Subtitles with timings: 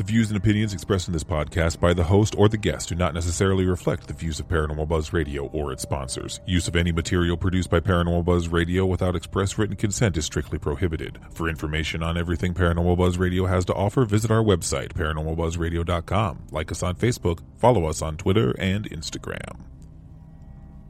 [0.00, 2.94] The views and opinions expressed in this podcast by the host or the guest do
[2.94, 6.40] not necessarily reflect the views of Paranormal Buzz Radio or its sponsors.
[6.46, 10.58] Use of any material produced by Paranormal Buzz Radio without express written consent is strictly
[10.58, 11.18] prohibited.
[11.34, 16.46] For information on everything Paranormal Buzz Radio has to offer, visit our website, paranormalbuzzradio.com.
[16.50, 19.60] Like us on Facebook, follow us on Twitter and Instagram.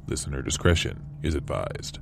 [0.07, 1.99] Listener discretion is advised.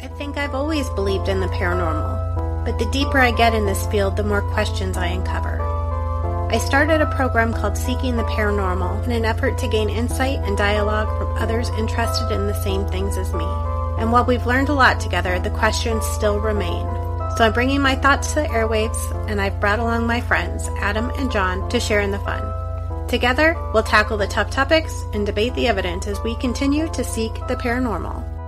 [0.00, 3.86] I think I've always believed in the paranormal, but the deeper I get in this
[3.88, 5.60] field, the more questions I uncover.
[6.52, 10.58] I started a program called Seeking the Paranormal in an effort to gain insight and
[10.58, 13.46] dialogue from others interested in the same things as me.
[13.98, 16.86] And while we've learned a lot together, the questions still remain.
[17.36, 18.98] So I'm bringing my thoughts to the airwaves,
[19.30, 22.42] and I've brought along my friends, Adam and John, to share in the fun.
[23.08, 27.34] Together, we'll tackle the tough topics and debate the evidence as we continue to seek
[27.46, 28.39] the paranormal.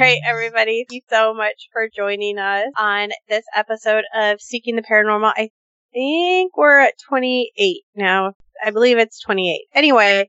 [0.00, 0.84] Right, everybody.
[0.88, 5.32] Thank you so much for joining us on this episode of Seeking the Paranormal.
[5.36, 5.50] I
[5.92, 8.32] think we're at 28 now.
[8.64, 9.66] I believe it's 28.
[9.72, 10.28] Anyway,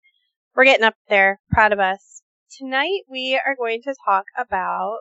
[0.56, 1.40] we're getting up there.
[1.50, 2.22] Proud of us.
[2.60, 5.00] Tonight we are going to talk about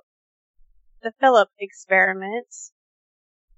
[1.02, 2.48] the Philip experiment,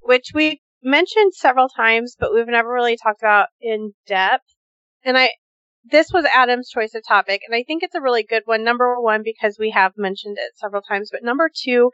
[0.01, 4.57] which we mentioned several times, but we've never really talked about in depth.
[5.05, 5.31] And I,
[5.91, 8.65] this was Adam's choice of topic, and I think it's a really good one.
[8.65, 11.91] Number one, because we have mentioned it several times, but number two,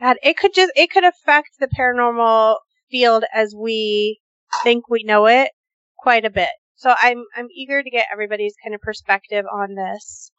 [0.00, 2.56] it could just, it could affect the paranormal
[2.90, 4.20] field as we
[4.62, 5.50] think we know it
[5.98, 6.50] quite a bit.
[6.76, 10.30] So I'm, I'm eager to get everybody's kind of perspective on this.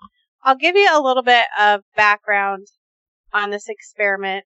[0.43, 2.67] I'll give you a little bit of background
[3.33, 4.45] on this experiment.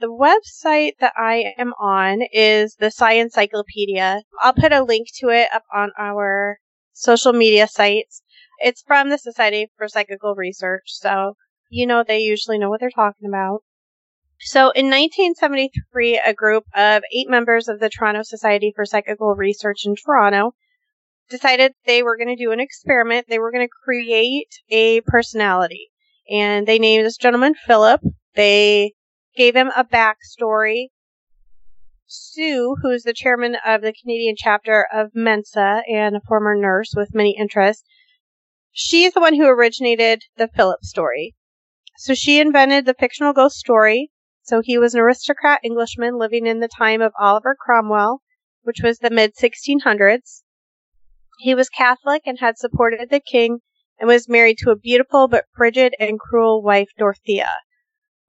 [0.00, 4.22] The website that I am on is the Science Encyclopedia.
[4.40, 6.58] I'll put a link to it up on our
[6.98, 8.22] social media sites.
[8.58, 11.36] It's from the Society for Psychical Research, so
[11.70, 13.62] you know they usually know what they're talking about.
[14.40, 19.84] So in 1973, a group of eight members of the Toronto Society for Psychical Research
[19.84, 20.54] in Toronto
[21.28, 23.26] decided they were going to do an experiment.
[23.28, 25.90] They were going to create a personality.
[26.30, 28.00] And they named this gentleman Philip.
[28.34, 28.92] They
[29.36, 30.88] gave him a backstory.
[32.10, 36.94] Sue, who is the chairman of the Canadian chapter of Mensa and a former nurse
[36.96, 37.84] with many interests,
[38.72, 41.36] she's the one who originated the Philip story.
[41.98, 44.10] So she invented the fictional ghost story.
[44.40, 48.22] So he was an aristocrat Englishman living in the time of Oliver Cromwell,
[48.62, 50.44] which was the mid 1600s.
[51.40, 53.58] He was Catholic and had supported the king
[53.98, 57.50] and was married to a beautiful but frigid and cruel wife, Dorothea.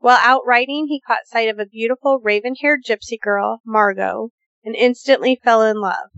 [0.02, 4.30] While out riding, he caught sight of a beautiful raven haired gypsy girl, Margot,
[4.64, 6.12] and instantly fell in love.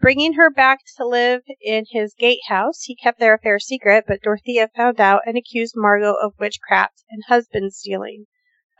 [0.00, 4.70] Bringing her back to live in his gatehouse, he kept their affair secret, but Dorothea
[4.74, 8.24] found out and accused Margot of witchcraft and husband stealing.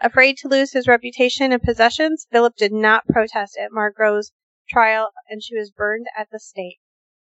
[0.00, 4.32] Afraid to lose his reputation and possessions, Philip did not protest at Margot's
[4.66, 6.78] trial and she was burned at the stake.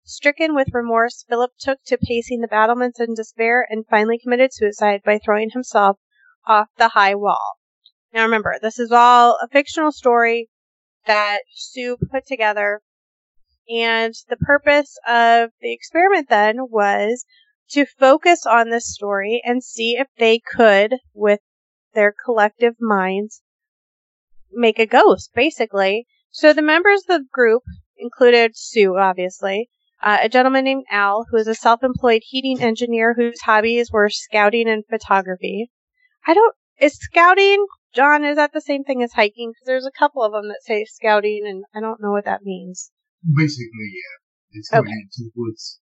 [0.03, 5.02] Stricken with remorse, Philip took to pacing the battlements in despair and finally committed suicide
[5.06, 6.00] by throwing himself
[6.47, 7.53] off the high wall.
[8.13, 10.50] Now remember, this is all a fictional story
[11.06, 12.81] that Sue put together.
[13.69, 17.25] And the purpose of the experiment then was
[17.72, 21.40] to focus on this story and see if they could, with
[21.94, 23.41] their collective minds,
[24.52, 26.06] make a ghost, basically.
[26.31, 27.63] So the members of the group
[27.97, 29.69] included Sue, obviously,
[30.02, 34.68] uh, a gentleman named Al, who is a self-employed heating engineer whose hobbies were scouting
[34.68, 35.69] and photography,
[36.26, 36.56] I don't.
[36.80, 38.24] Is scouting, John?
[38.24, 39.52] Is that the same thing as hiking?
[39.52, 42.44] Because there's a couple of them that say scouting, and I don't know what that
[42.44, 42.92] means.
[43.24, 44.92] Basically, yeah, it's going Okay.
[44.92, 45.80] into the woods.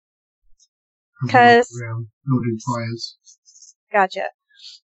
[1.25, 1.69] Because.
[2.25, 3.17] building fires.
[3.91, 4.25] Gotcha.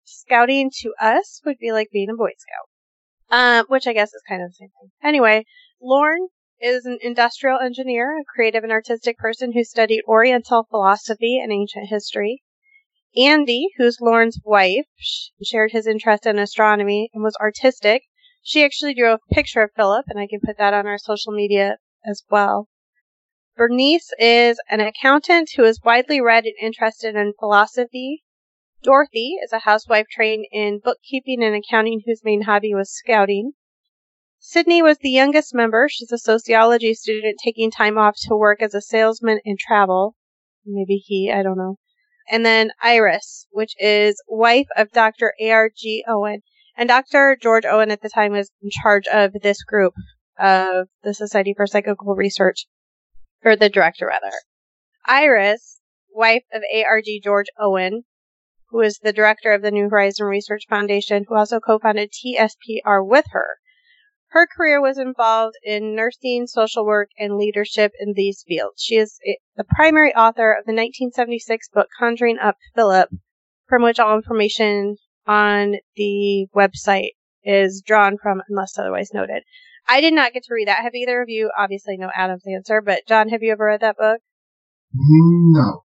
[0.04, 2.68] Scouting to us would be like being a Boy Scout,
[3.30, 4.90] um, which I guess is kind of the same thing.
[5.02, 5.44] Anyway,
[5.80, 6.28] Lorne
[6.60, 11.88] is an industrial engineer, a creative and artistic person who studied Oriental philosophy and ancient
[11.88, 12.42] history.
[13.16, 14.86] Andy, who's Lorne's wife,
[15.42, 18.02] shared his interest in astronomy and was artistic.
[18.42, 21.32] She actually drew a picture of Philip, and I can put that on our social
[21.32, 22.68] media as well.
[23.56, 28.24] Bernice is an accountant who is widely read and interested in philosophy.
[28.82, 33.52] Dorothy is a housewife trained in bookkeeping and accounting whose main hobby was scouting.
[34.40, 35.88] Sydney was the youngest member.
[35.88, 40.16] She's a sociology student taking time off to work as a salesman and travel.
[40.66, 41.76] Maybe he, I don't know.
[42.30, 45.34] And then Iris, which is wife of Dr.
[45.40, 46.04] A.R.G.
[46.08, 46.42] Owen.
[46.76, 47.36] And Dr.
[47.40, 49.94] George Owen at the time was in charge of this group
[50.38, 52.66] of the Society for Psychical Research,
[53.44, 54.32] or the director rather.
[55.06, 55.80] Iris
[56.14, 58.04] wife of ARG George Owen,
[58.70, 63.26] who is the director of the New Horizon Research Foundation, who also co-founded TSPR with
[63.30, 63.58] her.
[64.34, 68.82] Her career was involved in nursing, social work, and leadership in these fields.
[68.82, 69.20] She is
[69.56, 73.10] the primary author of the 1976 book Conjuring Up Philip,
[73.68, 77.10] from which all information on the website
[77.44, 79.44] is drawn from, unless otherwise noted.
[79.86, 80.82] I did not get to read that.
[80.82, 81.52] Have either of you?
[81.56, 84.18] Obviously, know Adam's answer, but John, have you ever read that book?
[84.92, 85.84] No,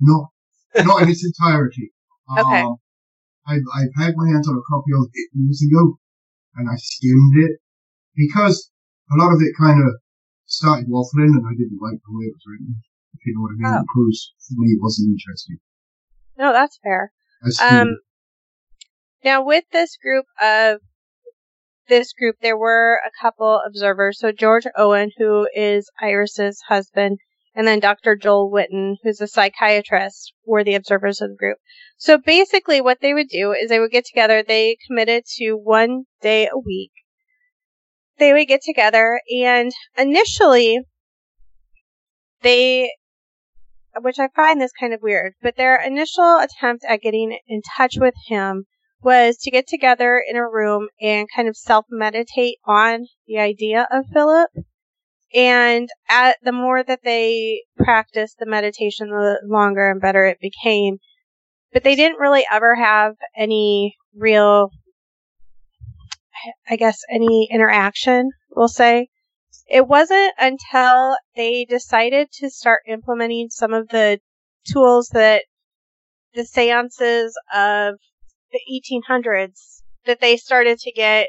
[0.00, 0.30] not
[0.74, 1.92] not in its entirety.
[2.36, 2.62] Okay.
[2.62, 2.78] Um,
[3.46, 6.00] I've, I've had my hands on a copy of it years ago,
[6.56, 7.60] and I skimmed it
[8.16, 8.70] because
[9.12, 9.94] a lot of it kind of
[10.46, 12.76] started waffling, and I didn't like the way it was written.
[13.14, 13.84] If you know what I mean, Oh.
[13.86, 15.58] because for me it wasn't interesting.
[16.38, 17.12] No, that's fair.
[17.62, 17.98] Um,
[19.24, 20.80] now with this group of
[21.88, 24.18] this group, there were a couple observers.
[24.18, 27.18] So George Owen, who is Iris's husband,
[27.54, 28.16] and then Dr.
[28.16, 31.58] Joel Whitton, who's a psychiatrist, were the observers of the group.
[31.96, 34.42] So basically, what they would do is they would get together.
[34.42, 36.90] They committed to one day a week.
[38.18, 40.80] They would get together, and initially,
[42.42, 42.90] they
[44.00, 47.94] which I find this kind of weird, but their initial attempt at getting in touch
[47.98, 48.66] with him
[49.02, 53.86] was to get together in a room and kind of self meditate on the idea
[53.90, 54.50] of Philip.
[55.34, 60.98] And at the more that they practiced the meditation, the longer and better it became.
[61.72, 64.70] But they didn't really ever have any real,
[66.68, 69.08] I guess, any interaction, we'll say.
[69.68, 74.20] It wasn't until they decided to start implementing some of the
[74.70, 75.44] tools that
[76.34, 77.96] the seances of
[78.52, 78.60] the
[79.10, 81.28] 1800s that they started to get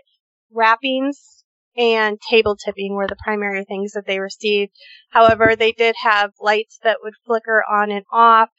[0.51, 1.43] rappings
[1.75, 4.71] and table tipping were the primary things that they received.
[5.09, 8.49] However, they did have lights that would flicker on and off.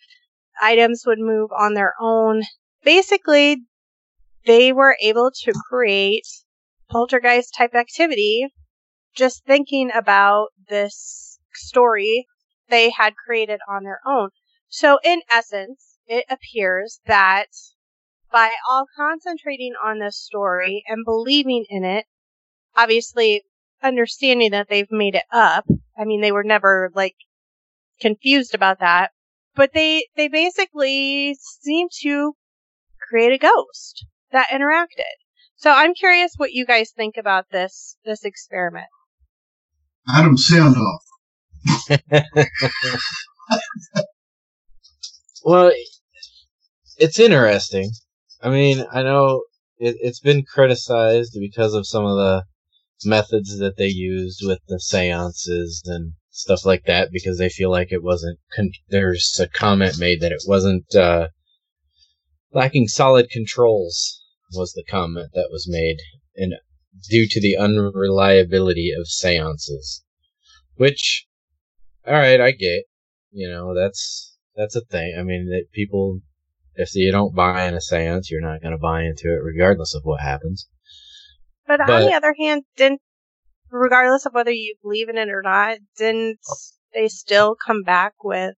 [0.63, 2.43] Items would move on their own.
[2.85, 3.59] Basically,
[4.47, 6.27] they were able to create
[6.91, 8.49] poltergeist type activity
[9.15, 12.27] just thinking about this story
[12.69, 14.31] they had created on their own.
[14.69, 17.47] So, in essence, it appears that
[18.31, 22.05] by all concentrating on this story and believing in it,
[22.77, 23.43] obviously
[23.83, 25.65] understanding that they've made it up.
[25.99, 27.17] I mean, they were never like
[28.01, 29.11] confused about that,
[29.55, 32.35] but they, they basically seem to
[33.09, 35.17] create a ghost that interacted.
[35.59, 38.87] So I'm curious what you guys think about this, this experiment.
[40.09, 42.01] Adam, sound off.
[45.45, 45.73] Well,
[46.99, 47.91] it's interesting.
[48.43, 49.45] I mean, I know
[49.79, 52.45] it, it's been criticized because of some of the
[53.05, 57.93] methods that they used with the seances and stuff like that because they feel like
[57.93, 61.29] it wasn't con- there's a comment made that it wasn't uh,
[62.53, 64.21] lacking solid controls
[64.53, 65.97] was the comment that was made
[66.37, 66.55] and
[67.09, 70.05] due to the unreliability of seances
[70.77, 71.27] which
[72.07, 72.85] all right i get
[73.31, 76.21] you know that's that's a thing i mean that people
[76.75, 79.95] if you don't buy in a seance you're not going to buy into it regardless
[79.95, 80.69] of what happens
[81.67, 83.03] But, on the other hand, didn't,
[83.71, 86.39] regardless of whether you believe in it or not, didn't
[86.95, 88.55] they still come back with?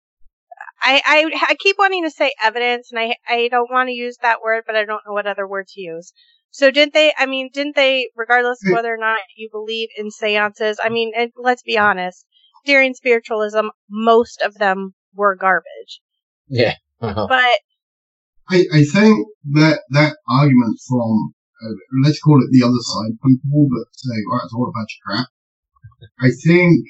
[0.82, 4.18] I, I, I keep wanting to say evidence, and I, I don't want to use
[4.22, 6.14] that word, but I don't know what other word to use.
[6.52, 7.14] So didn't they?
[7.18, 8.10] I mean, didn't they?
[8.16, 8.74] Regardless of Hmm.
[8.76, 12.26] whether or not you believe in seances, I mean, and let's be honest.
[12.66, 16.02] During spiritualism, most of them were garbage.
[16.50, 17.28] yeah Uh-huh.
[17.28, 17.60] But
[18.50, 21.34] I, I think that that argument from
[21.64, 24.98] uh, let's call it the other side people that say, "Oh, it's all a bunch
[24.98, 25.28] of crap."
[26.20, 26.86] I think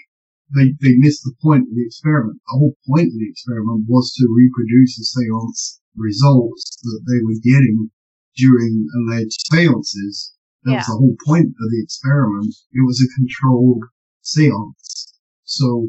[0.55, 2.39] they they missed the point of the experiment.
[2.47, 7.39] The whole point of the experiment was to reproduce the seance results that they were
[7.43, 7.89] getting
[8.37, 10.33] during alleged seances.
[10.63, 12.53] That was the whole point of the experiment.
[12.73, 13.83] It was a controlled
[14.21, 15.13] seance.
[15.43, 15.87] So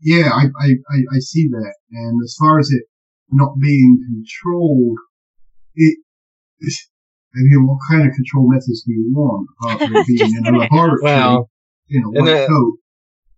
[0.00, 1.74] yeah, I, I, I, I see that.
[1.92, 2.84] And as far as it
[3.30, 4.98] not being controlled,
[5.74, 5.98] it,
[7.34, 10.50] I mean, what kind of control methods do you want apart from being in a
[10.50, 11.50] gonna- laboratory well
[11.88, 12.74] in a and white that- coat?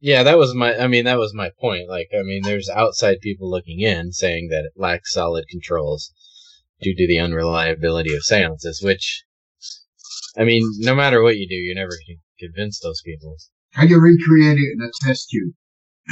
[0.04, 0.76] Yeah, that was my.
[0.76, 1.88] I mean, that was my point.
[1.88, 6.12] Like, I mean, there's outside people looking in saying that it lacks solid controls
[6.82, 8.82] due to the unreliability of seances.
[8.84, 9.24] Which,
[10.36, 13.38] I mean, no matter what you do, you're never going to convince those people,
[13.74, 15.54] Can you recreate it in a test tube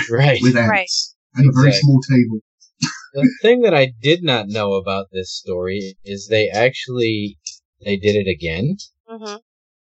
[0.08, 0.38] right?
[0.40, 0.88] with ants Right.
[1.34, 1.80] and a very Exactly.
[1.82, 2.38] small table?
[3.12, 7.36] the thing that I did not know about this story is they actually
[7.84, 8.78] they did it again.
[9.06, 9.36] mhm,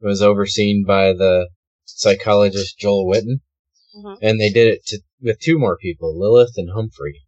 [0.02, 1.50] It was overseen by the
[1.84, 3.42] psychologist Joel Whitton,
[3.98, 4.18] Mhm.
[4.22, 7.22] and they did it to, with two more people, Lilith and Humphrey.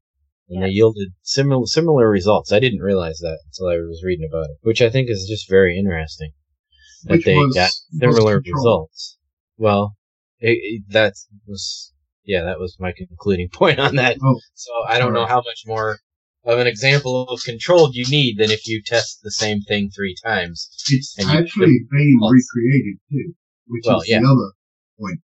[0.51, 2.51] and they yielded similar similar results.
[2.51, 5.47] I didn't realize that until I was reading about it, which I think is just
[5.49, 6.31] very interesting.
[7.03, 9.17] That Which they was- got similar results.
[9.57, 9.95] Well,
[10.39, 11.13] it, it, that
[11.47, 14.17] was yeah, that was my concluding point on that.
[14.23, 15.99] Oh, So I don't know how much more
[16.45, 20.15] of an example of controlled you need than if you test the same thing three
[20.25, 20.69] times.
[20.89, 23.33] It's actually being recreated too,
[23.67, 24.19] which Well, is yeah.
[24.21, 24.51] the other
[24.99, 25.19] point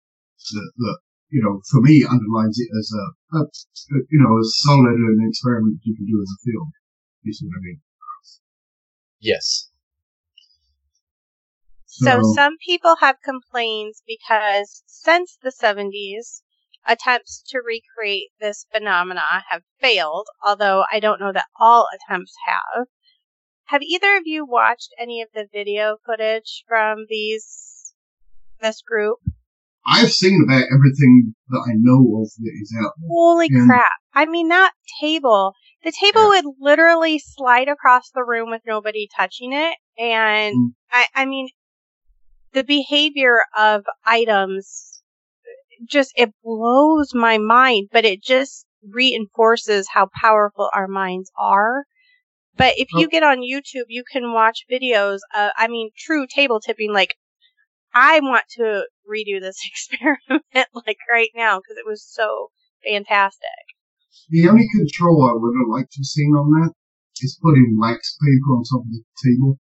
[0.53, 0.97] that, that
[1.35, 3.05] you know for me underlines it as a,
[3.37, 6.71] a, a you know as solid an experiment you can do in the field.
[7.23, 7.81] You see what I mean?
[9.19, 9.69] Yes.
[11.87, 16.41] So some people have complaints because since the 70s,
[16.85, 22.87] attempts to recreate this phenomena have failed, although I don't know that all attempts have.
[23.65, 27.93] Have either of you watched any of the video footage from these
[28.61, 29.19] this group?
[29.87, 33.07] I've seen about everything that I know of that is out there.
[33.09, 33.65] Holy Yeah.
[33.65, 33.91] crap.
[34.13, 39.53] I mean that table, the table would literally slide across the room with nobody touching
[39.53, 40.73] it and Mm.
[40.91, 41.49] I I mean
[42.53, 45.01] the behavior of items
[45.87, 51.85] just it blows my mind, but it just reinforces how powerful our minds are.
[52.57, 55.19] But if you get on YouTube, you can watch videos.
[55.33, 56.93] I mean, true table tipping.
[56.93, 57.15] Like,
[57.95, 62.51] I want to redo this experiment like right now because it was so
[62.83, 63.63] fantastic.
[64.29, 66.75] The only control I would have liked to have seen on that
[67.23, 69.57] is putting wax paper on top of the table.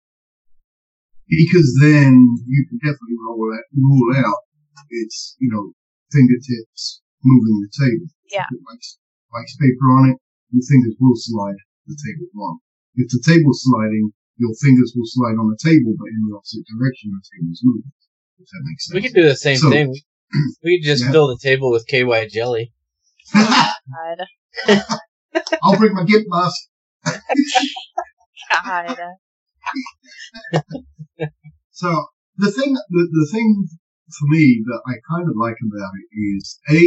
[1.30, 4.42] Because then you can definitely roll out, rule out
[4.90, 5.72] its, you know,
[6.12, 8.08] fingertips moving the table.
[8.28, 8.46] Yeah.
[8.50, 8.98] Put wax,
[9.32, 10.18] wax paper on it,
[10.50, 12.58] your fingers will slide the table along.
[12.94, 16.66] If the table's sliding, your fingers will slide on the table, but in the opposite
[16.66, 17.94] direction the table's moving.
[18.44, 18.94] If that makes sense.
[18.94, 19.88] We could do the same So- thing.
[19.90, 20.04] We-
[20.64, 21.12] We could just Yeah.
[21.12, 22.72] fill the table with KY jelly.
[23.32, 24.18] God,
[25.62, 26.60] I'll bring my gift mask.
[28.64, 28.98] God.
[31.70, 33.66] So the thing, the, the thing
[34.18, 36.78] for me that I kind of like about it is a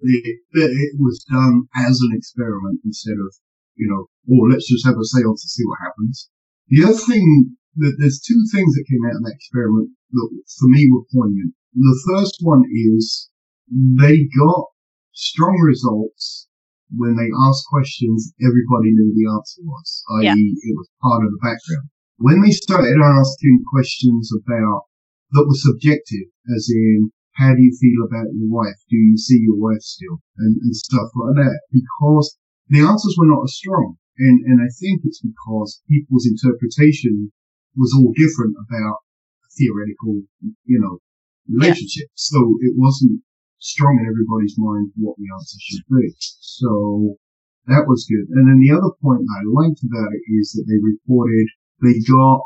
[0.00, 3.34] it, that it was done as an experiment instead of
[3.74, 6.28] you know, oh let's just have a seance to see what happens.
[6.68, 10.68] The other thing that there's two things that came out of that experiment that for
[10.68, 11.54] me were poignant.
[11.74, 13.30] The first one is
[13.70, 14.64] they got
[15.12, 16.48] strong results
[16.94, 20.24] when they asked questions everybody knew the answer was, i.e.
[20.24, 20.34] Yeah.
[20.34, 24.88] it was part of the background when they started asking questions about
[25.32, 28.76] that were subjective, as in how do you feel about your wife?
[28.88, 30.22] Do you see your wife still?
[30.38, 33.96] And, and stuff like that, because the answers were not as strong.
[34.18, 37.32] And, and I think it's because people's interpretation
[37.76, 39.04] was all different about
[39.56, 40.22] theoretical,
[40.64, 40.98] you know,
[41.48, 42.12] relationships.
[42.14, 43.22] So it wasn't
[43.58, 46.14] strong in everybody's mind what the answer should be.
[46.40, 47.16] So
[47.66, 48.28] that was good.
[48.36, 51.46] And then the other point I liked about it is that they reported
[51.82, 52.40] they got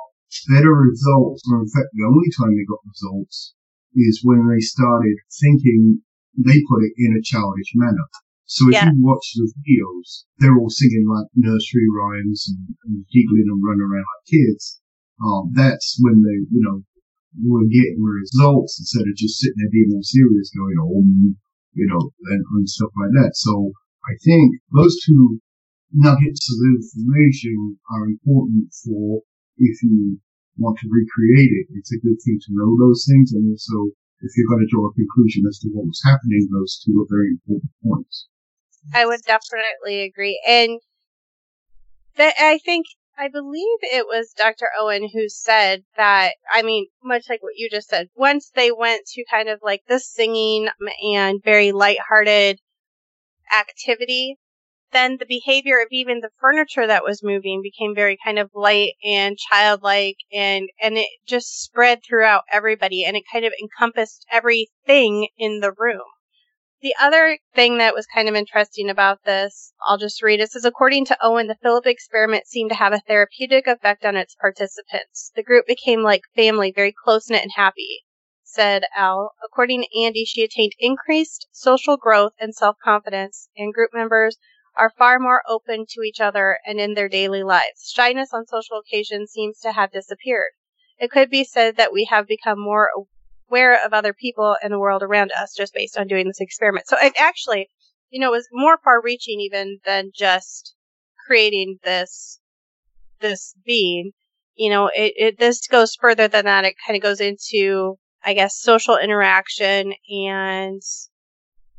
[0.49, 3.55] better results, or in fact, the only time they got results
[3.95, 6.03] is when they started thinking,
[6.39, 8.07] they put it in a childish manner.
[8.47, 8.91] So if Yeah.
[8.91, 13.83] you watch the videos, they're all singing like nursery rhymes and, and giggling and running
[13.83, 14.81] around like kids.
[15.23, 16.83] Um, that's when they, you know,
[17.39, 21.05] were getting results instead of just sitting there being serious going, oh,
[21.75, 23.33] you know, and, and stuff like that.
[23.35, 23.73] So
[24.07, 25.39] I think those two
[25.93, 29.23] nuggets of information are important for
[29.59, 30.19] if you
[30.59, 31.67] want to recreate it.
[31.75, 34.89] It's a good thing to know those things, and also if you're going to draw
[34.89, 38.29] a conclusion as to what was happening, those two are very important points.
[38.95, 40.41] I would definitely agree.
[40.47, 40.81] And
[42.17, 42.87] that I think
[43.21, 44.71] I believe it was Dr.
[44.79, 49.05] Owen who said that I mean, much like what you just said, once they went
[49.09, 50.71] to kind of like the singing
[51.15, 52.61] and very lighthearted
[53.55, 54.39] activity,
[54.93, 58.95] then the behavior of even the furniture that was moving became very kind of light
[59.05, 65.29] and childlike and and it just spread throughout everybody and it kind of encompassed everything
[65.37, 66.09] in the room.
[66.83, 70.41] The other thing that was kind of interesting about this, I'll just read.
[70.41, 74.17] It says, according to Owen, the Philip experiment seemed to have a therapeutic effect on
[74.17, 75.31] its participants.
[75.37, 78.07] The group became like family, very close knit and happy,
[78.45, 79.35] said Al.
[79.45, 84.39] According to Andy, she attained increased social growth and self confidence, and group members
[84.75, 87.93] are far more open to each other and in their daily lives.
[87.95, 90.53] Shyness on social occasions seems to have disappeared.
[90.99, 92.89] It could be said that we have become more
[93.51, 96.87] aware of other people and the world around us just based on doing this experiment.
[96.89, 97.69] So it actually,
[98.11, 100.75] you know, it was more far reaching even than just
[101.27, 102.39] creating this
[103.21, 104.13] this being.
[104.55, 106.65] You know, it, it this goes further than that.
[106.65, 110.83] It kind of goes into, I guess, social interaction and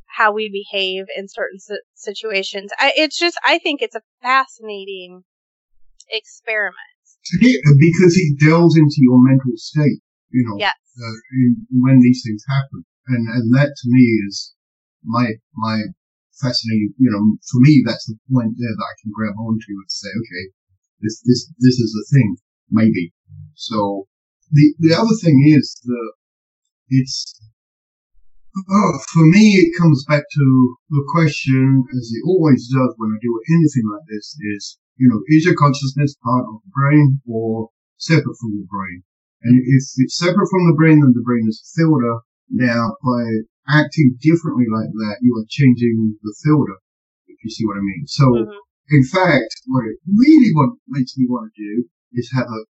[0.07, 1.59] how we behave in certain
[1.95, 2.71] situations.
[2.79, 5.23] I, it's just, I think it's a fascinating
[6.09, 6.75] experiment.
[7.39, 10.75] because it delves into your mental state, you know, yes.
[10.97, 12.83] uh, in, when these things happen.
[13.07, 14.53] And, and that to me is
[15.03, 15.81] my, my
[16.39, 19.91] fascinating, you know, for me, that's the point there that I can grab onto and
[19.91, 20.43] say, okay,
[21.01, 22.37] this, this, this is a thing,
[22.69, 23.13] maybe.
[23.55, 24.07] So
[24.51, 26.11] the, the other thing is that
[26.89, 27.39] it's,
[28.57, 33.19] oh, for me, it comes back to the question, as it always does when I
[33.21, 37.69] do anything like this, is, you know, is your consciousness part of the brain or
[37.97, 39.03] separate from the brain?
[39.43, 42.21] And if it's separate from the brain, then the brain is a filter.
[42.49, 43.23] Now, by
[43.69, 46.77] acting differently like that, you are changing the filter,
[47.27, 48.05] if you see what I mean.
[48.07, 48.95] So, mm-hmm.
[48.95, 52.65] in fact, what it really want, makes me want to do is have a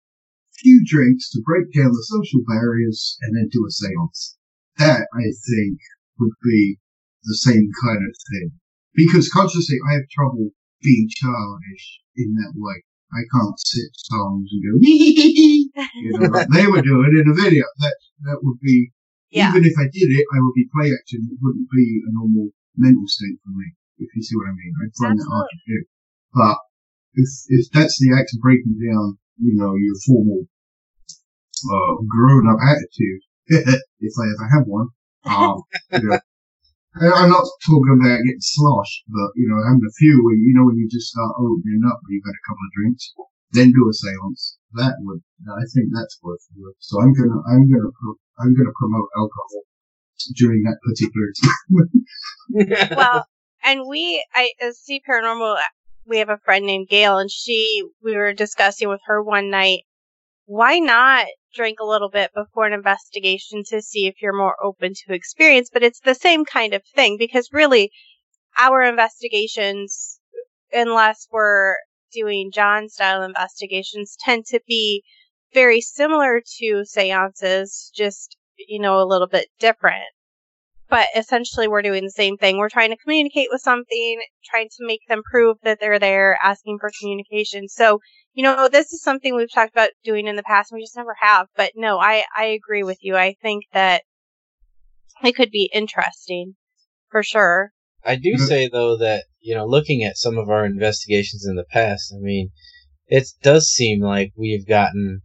[0.61, 4.37] few drinks to break down the social barriers and then do a seance.
[4.77, 5.79] That, I think,
[6.19, 6.77] would be
[7.23, 8.51] the same kind of thing.
[8.93, 10.51] Because consciously, I have trouble
[10.81, 12.83] being childish in that way.
[13.11, 17.65] I can't sit songs and go, you know, like they were doing in a video.
[17.79, 18.91] That, that would be,
[19.29, 19.51] yeah.
[19.51, 21.27] even if I did it, I would be play acting.
[21.27, 23.67] It wouldn't be a normal mental state for me,
[23.99, 24.73] if you see what I mean.
[24.79, 25.27] I'd find Absolutely.
[25.27, 25.79] that hard to do.
[26.31, 26.57] But
[27.19, 30.47] if, if that's the act of breaking down, you know, your formal
[31.67, 33.21] uh, grown up attitude,
[33.99, 34.87] if I ever have one.
[35.25, 36.19] Um, you know,
[36.95, 40.65] I'm not talking about getting sloshed, but you know, having a few when you know
[40.67, 43.13] when you just start opening up when you've had a couple of drinks,
[43.51, 44.59] then do a séance.
[44.73, 46.75] That would, I think that's worth it.
[46.79, 47.91] So I'm gonna, I'm gonna,
[48.39, 49.63] I'm gonna promote alcohol
[50.35, 52.91] during that particular time.
[52.97, 53.25] well,
[53.63, 55.57] and we, I, uh, See Paranormal,
[56.05, 59.83] we have a friend named Gail, and she, we were discussing with her one night
[60.51, 64.91] why not drink a little bit before an investigation to see if you're more open
[64.93, 65.69] to experience?
[65.71, 67.89] But it's the same kind of thing because really
[68.57, 70.19] our investigations,
[70.73, 71.77] unless we're
[72.11, 75.03] doing John style investigations, tend to be
[75.53, 80.03] very similar to seances, just, you know, a little bit different.
[80.91, 82.57] But essentially, we're doing the same thing.
[82.57, 86.77] We're trying to communicate with something, trying to make them prove that they're there, asking
[86.79, 87.67] for communication.
[87.67, 87.99] So
[88.33, 90.95] you know, this is something we've talked about doing in the past and we just
[90.95, 91.47] never have.
[91.55, 93.15] But no, I, I agree with you.
[93.15, 94.03] I think that
[95.23, 96.55] it could be interesting
[97.09, 97.71] for sure.
[98.03, 98.45] I do mm-hmm.
[98.45, 102.19] say though that, you know, looking at some of our investigations in the past, I
[102.19, 102.51] mean,
[103.07, 105.21] it does seem like we've gotten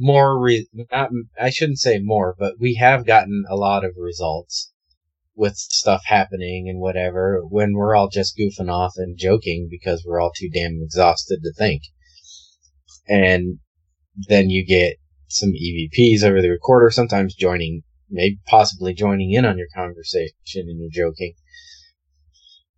[0.00, 1.10] more, re- not,
[1.40, 4.72] I shouldn't say more, but we have gotten a lot of results
[5.36, 10.20] with stuff happening and whatever when we're all just goofing off and joking because we're
[10.20, 11.82] all too damn exhausted to think
[13.08, 13.58] and
[14.28, 14.96] then you get
[15.28, 20.80] some EVPs over the recorder, sometimes joining, maybe possibly joining in on your conversation and
[20.80, 21.34] you're joking.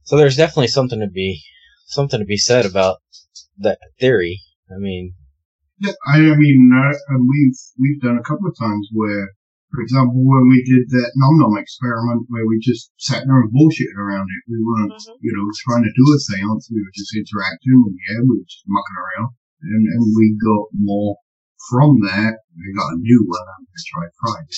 [0.04, 1.42] So there's definitely something to be,
[1.86, 2.98] something to be said about
[3.58, 4.40] that theory.
[4.70, 5.14] I mean,
[5.82, 9.34] yeah, I, I mean, uh, we've we've done a couple of times where,
[9.74, 13.50] for example, when we did that nom nom experiment where we just sat there and
[13.50, 15.18] bullshitted around it, we weren't, mm-hmm.
[15.20, 16.70] you know, trying to do a seance.
[16.70, 20.66] We were just interacting, and yeah, we were just mucking around and, and we got
[20.74, 21.16] more
[21.70, 22.34] from that.
[22.56, 23.40] We got a new one.
[23.40, 24.56] I'm going to try Friday,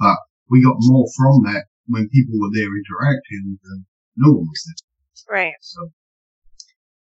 [0.00, 0.18] but
[0.50, 3.86] we got more from that when people were there interacting than
[4.16, 5.36] no one was there.
[5.36, 5.54] Right.
[5.60, 5.90] So,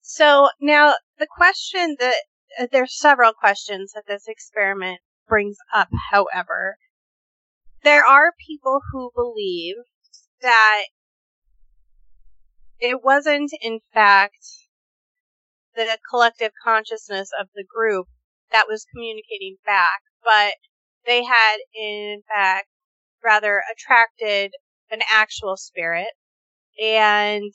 [0.01, 5.89] so now the question that uh, Uh, there's several questions that this experiment brings up.
[6.11, 6.77] However,
[7.83, 9.75] there are people who believe
[10.41, 10.85] that
[12.79, 14.45] it wasn't in fact
[15.75, 18.07] the collective consciousness of the group
[18.51, 20.53] that was communicating back, but
[21.05, 22.67] they had in fact
[23.23, 24.51] rather attracted
[24.91, 26.09] an actual spirit
[26.81, 27.51] and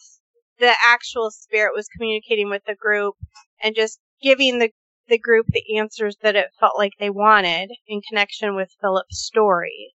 [0.58, 3.14] the actual spirit was communicating with the group
[3.62, 4.70] and just giving the
[5.10, 9.92] the group the answers that it felt like they wanted in connection with Philip's story.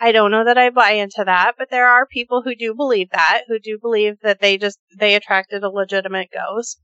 [0.00, 3.10] I don't know that I buy into that, but there are people who do believe
[3.12, 6.80] that, who do believe that they just they attracted a legitimate ghost.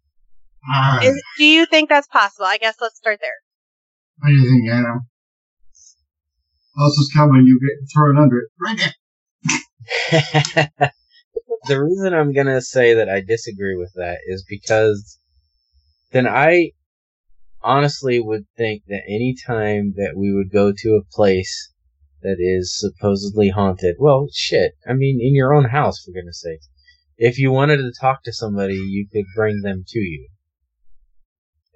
[0.72, 2.46] Uh, Is, do you think that's possible?
[2.46, 3.30] I guess let's start there.
[4.18, 5.00] What do you think, Adam?
[6.78, 8.50] Else is coming, you get thrown under it.
[8.60, 8.78] Right
[10.78, 10.92] there.
[11.68, 15.18] the reason I'm gonna say that I disagree with that is because
[16.12, 16.72] then I
[17.66, 21.72] honestly would think that any time that we would go to a place
[22.22, 24.72] that is supposedly haunted, well, shit.
[24.88, 26.60] I mean, in your own house, for goodness sake.
[27.18, 30.28] If you wanted to talk to somebody, you could bring them to you.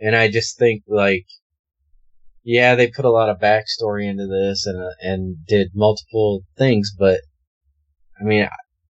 [0.00, 1.26] And I just think like,
[2.44, 6.92] yeah, they put a lot of backstory into this and uh, and did multiple things,
[6.98, 7.20] but
[8.18, 8.48] I mean,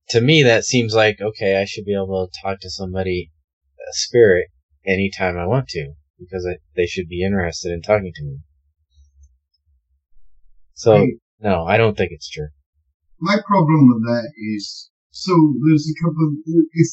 [0.09, 1.61] to me, that seems like okay.
[1.61, 3.31] I should be able to talk to somebody,
[3.79, 4.47] a spirit,
[4.85, 8.37] anytime I want to, because I, they should be interested in talking to me.
[10.73, 11.13] So Right.
[11.39, 12.49] no, I don't think it's true.
[13.19, 15.33] my problem with that is so
[15.65, 16.89] there's a couple of if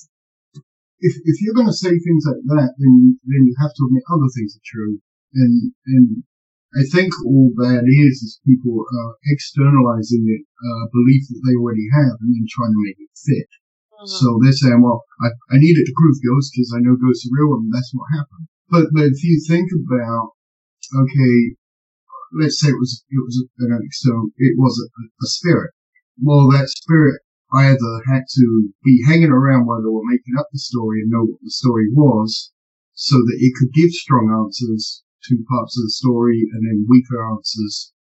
[1.01, 4.05] if if you're going to say things like that, then then you have to admit
[4.09, 5.01] other things are true,
[5.35, 6.25] and and
[6.75, 11.87] I think all that is is people uh, externalizing it uh, belief that they already
[11.93, 13.51] have and then trying to make it fit.
[14.01, 14.09] Mhm.
[14.09, 17.29] So they're saying, well, I, I need it to prove ghosts because I know ghosts
[17.29, 18.49] are real and that's what happened.
[18.70, 20.33] But, but if you think about,
[20.94, 21.57] okay,
[22.33, 24.87] let's say it was, it was an external, it was a,
[25.24, 25.72] a spirit.
[26.22, 27.20] Well, that spirit
[27.53, 31.24] either had to be hanging around while they were making up the story and know
[31.24, 32.50] what the story was
[32.94, 37.24] so that it could give strong answers to parts of the story and then weaker
[37.31, 37.92] answers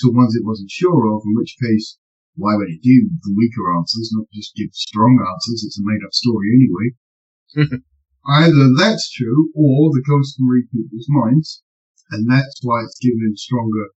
[0.00, 1.98] to ones it wasn't sure of, in which case
[2.34, 5.64] why would it do the weaker answers, not just give strong answers?
[5.64, 7.82] It's a made up story anyway.
[8.26, 11.62] Either that's true, or the ghost can read people's minds,
[12.10, 13.90] and that's why it's given him stronger.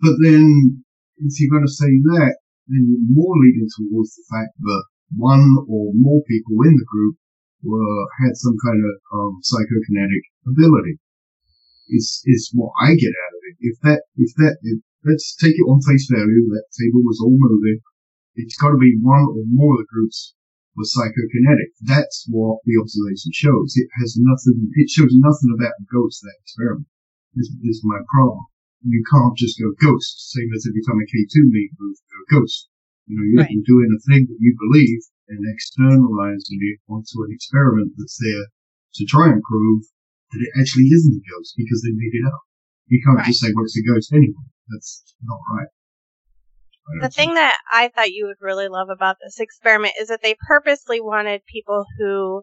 [0.00, 0.84] But then,
[1.18, 2.36] if you're going to say that,
[2.68, 4.84] then you're more leading towards the fact that
[5.16, 7.16] one or more people in the group
[7.62, 10.98] were had some kind of um, psychokinetic ability.
[11.88, 13.56] Is is what I get out of it.
[13.60, 16.48] If that, if that, if, let's take it on face value.
[16.50, 17.80] That table was all moving.
[18.34, 20.34] It's got to be one or more of the groups
[20.76, 21.72] was psychokinetic.
[21.82, 23.72] That's what the observation shows.
[23.76, 26.86] It has nothing, it shows nothing about the ghost, that experiment.
[27.34, 28.44] This, this is my problem.
[28.84, 32.68] You can't just go ghost, same as every time a K2 meet move, go ghost.
[33.08, 33.64] You know, you're Right.
[33.66, 38.46] doing a thing that you believe and externalizing it onto an experiment that's there
[38.94, 39.82] to try and prove
[40.32, 42.42] that it actually isn't a ghost because they made it up.
[42.86, 44.46] You can't just say, well, it's a ghost anyway.
[44.68, 45.68] That's not right.
[47.00, 50.36] The thing that I thought you would really love about this experiment is that they
[50.46, 52.42] purposely wanted people who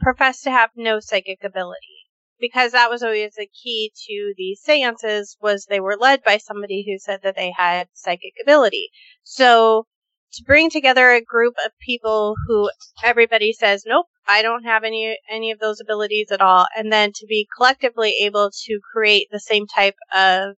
[0.00, 2.06] profess to have no psychic ability.
[2.40, 6.84] Because that was always the key to these seances was they were led by somebody
[6.86, 8.90] who said that they had psychic ability.
[9.24, 9.86] So
[10.34, 12.70] to bring together a group of people who
[13.02, 16.66] everybody says, nope, I don't have any, any of those abilities at all.
[16.76, 20.54] And then to be collectively able to create the same type of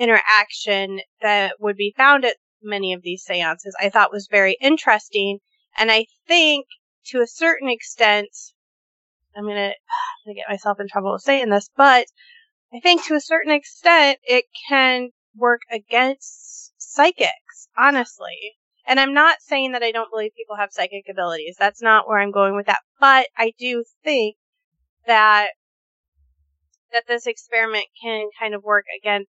[0.00, 5.38] interaction that would be found at many of these seances I thought was very interesting.
[5.78, 6.66] And I think
[7.06, 8.28] to a certain extent,
[9.36, 9.72] I'm gonna,
[10.34, 12.06] get myself in trouble with saying this, but
[12.72, 18.56] I think to a certain extent it can work against psychics, honestly.
[18.86, 21.56] And I'm not saying that I don't believe people have psychic abilities.
[21.58, 22.80] That's not where I'm going with that.
[22.98, 24.36] But I do think
[25.06, 25.50] that
[26.92, 29.30] that this experiment can kind of work against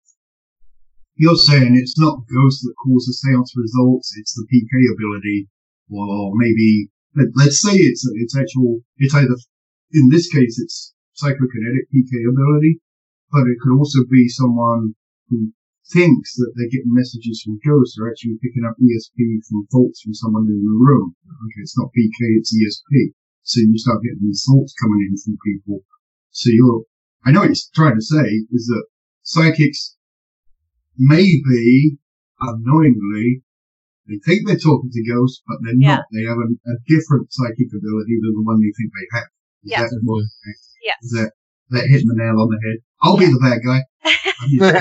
[1.21, 5.45] You're saying it's not ghosts that cause the seance results, it's the PK ability,
[5.93, 9.37] or maybe, let, let's say it's, it's actual, it's either,
[9.93, 12.81] in this case, it's psychokinetic PK ability,
[13.29, 14.95] but it could also be someone
[15.29, 15.53] who
[15.93, 20.17] thinks that they're getting messages from ghosts are actually picking up ESP from thoughts from
[20.17, 21.13] someone in the room.
[21.29, 23.13] Okay, it's not PK, it's ESP.
[23.43, 25.85] So you start getting these thoughts coming in from people.
[26.31, 26.81] So you're,
[27.25, 28.85] I know what you're trying to say is that
[29.21, 29.97] psychics
[31.01, 31.97] maybe
[32.39, 33.41] unknowingly
[34.07, 35.95] they think they're talking to ghosts, but they're Yeah.
[35.97, 36.05] not.
[36.11, 39.29] They have a, a different psychic ability than the one they think they have.
[39.63, 39.89] Is Yes.
[39.89, 40.23] that what,
[40.83, 40.97] Yes.
[41.03, 41.31] is that
[41.69, 42.77] that hitting the nail on the head?
[43.01, 43.81] I'll be the bad guy.
[44.41, 44.75] I'm used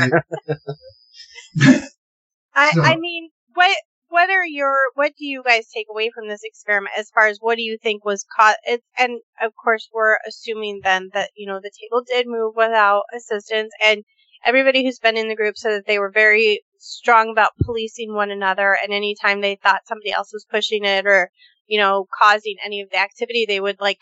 [1.56, 1.80] to.
[2.54, 3.76] I, So- I mean, what
[4.08, 7.38] what are your what do you guys take away from this experiment as far as
[7.40, 8.56] what do you think was caught?
[8.64, 13.04] It, and of course, we're assuming then that you know the table did move without
[13.14, 14.02] assistance, and
[14.44, 18.30] everybody who's been in the group said that they were very strong about policing one
[18.30, 21.30] another, and anytime they thought somebody else was pushing it or
[21.66, 24.00] you know causing any of the activity, they would like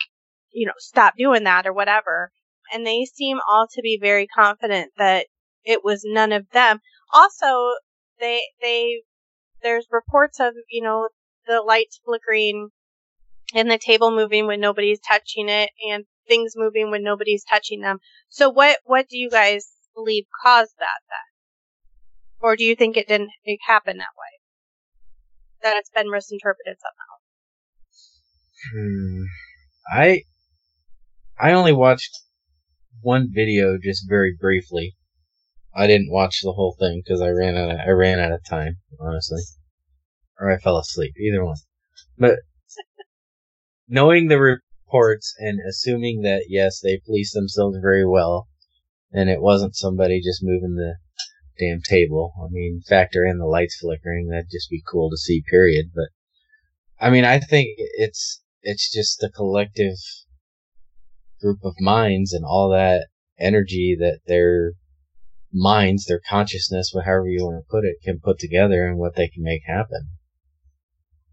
[0.53, 2.31] you know stop doing that or whatever.
[2.73, 5.27] And they seem all to be very confident that
[5.65, 6.81] it was none of them.
[7.13, 7.47] Also,
[8.21, 9.03] they they
[9.63, 11.09] there's reports of you know
[11.47, 12.71] the lights flickering
[13.55, 17.99] and the table moving when nobody's touching it and things moving when nobody's touching them
[18.29, 21.29] so what what do you guys believe caused that then
[22.41, 24.33] or do you think it didn't it happen that way
[25.63, 27.19] that it's been misinterpreted somehow
[28.73, 29.23] Hmm.
[29.93, 30.23] I
[31.39, 32.11] I only watched
[33.01, 34.97] one video just very briefly.
[35.75, 38.45] I didn't watch the whole thing because I ran out of, I ran out of
[38.45, 39.43] time, honestly,
[40.41, 41.15] or I fell asleep.
[41.21, 41.59] Either one.
[42.19, 42.41] But
[43.89, 48.49] knowing the reports and assuming that yes, they police themselves very well,
[49.13, 50.97] and it wasn't somebody just moving the
[51.59, 52.33] damn table.
[52.43, 54.29] I mean, factor in the lights flickering.
[54.29, 55.43] That'd just be cool to see.
[55.51, 55.87] Period.
[55.95, 56.09] But
[57.01, 59.97] I mean, I think it's it's just the collective
[61.41, 63.07] group of minds and all that
[63.39, 64.73] energy that their
[65.53, 69.29] minds, their consciousness, whatever you want to put it, can put together and what they
[69.29, 70.09] can make happen.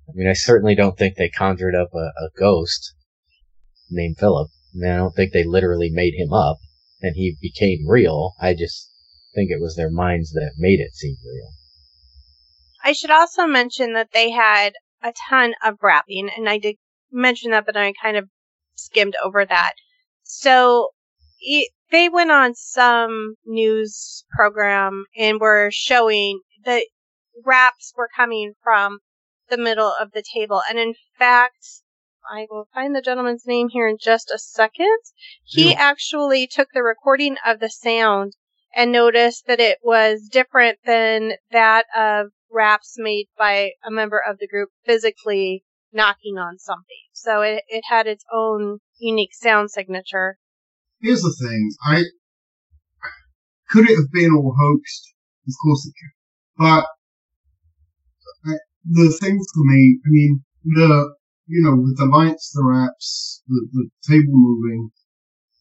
[0.08, 2.94] I mean, I certainly don't think they conjured up a, a ghost
[3.90, 4.50] named Philip.
[4.76, 6.58] I mean, I don't think they literally made him up
[7.02, 8.34] and he became real.
[8.40, 8.92] I just
[9.34, 11.52] think it was their minds that made it seem real.
[12.84, 16.76] I should also mention that they had a ton of rapping, and I did
[17.12, 18.30] mention that, but I kind of
[18.76, 19.74] skimmed over that.
[20.24, 20.90] So
[21.40, 26.86] it, they went on some news program and were showing that
[27.44, 29.00] raps were coming from
[29.50, 30.62] the middle of the table.
[30.70, 31.84] And in fact,
[32.32, 35.00] I will find the gentleman's name here in just a second.
[35.44, 35.78] He yeah.
[35.80, 38.36] actually took the recording of the sound
[38.76, 44.38] and noticed that it was different than that of raps made by a member of
[44.40, 47.06] the group physically knocking on something.
[47.14, 50.38] So it, it had its own unique sound signature.
[51.02, 51.72] Here's the thing.
[51.86, 52.04] I
[53.70, 55.14] could it have been all hoaxed?
[55.48, 56.64] Of course it could.
[56.64, 56.86] But
[58.46, 61.16] I, the thing for me, I mean, the
[61.48, 64.90] you know, with the lights, the raps, the, the table moving,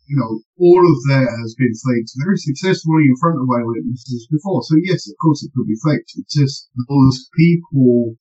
[0.09, 4.63] you know, all of that has been faked very successfully in front of eyewitnesses before.
[4.65, 6.13] So yes, of course it could be faked.
[6.17, 8.17] It's just those people,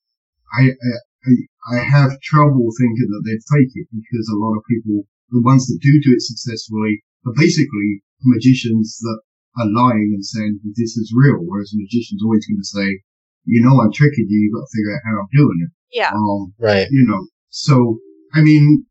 [0.56, 5.08] I, I, I have trouble thinking that they'd fake it because a lot of people,
[5.32, 9.20] the ones that do do it successfully, are basically magicians that
[9.60, 13.04] are lying and saying this is real, whereas a magician's always going to say,
[13.46, 14.40] you know, I'm tricking you.
[14.40, 15.72] You've got to figure out how I'm doing it.
[15.92, 16.12] Yeah.
[16.12, 16.88] Um, right.
[16.90, 18.02] You know, so,
[18.34, 18.86] I mean,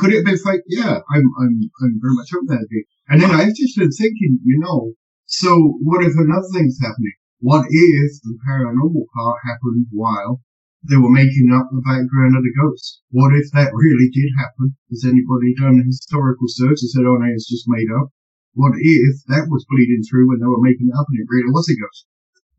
[0.00, 0.64] could it be fake?
[0.66, 2.88] Yeah, I'm, I'm, I'm very much up that idea.
[3.12, 7.12] And then I've just been thinking, you know, so what if another thing's happening?
[7.40, 10.40] What if the paranormal part happened while
[10.88, 13.02] they were making up the background of the ghost?
[13.10, 14.72] What if that really did happen?
[14.88, 18.08] Has anybody done a historical search and said, oh no, it's just made up?
[18.54, 21.52] What if that was bleeding through when they were making it up and it really
[21.52, 22.06] was a ghost?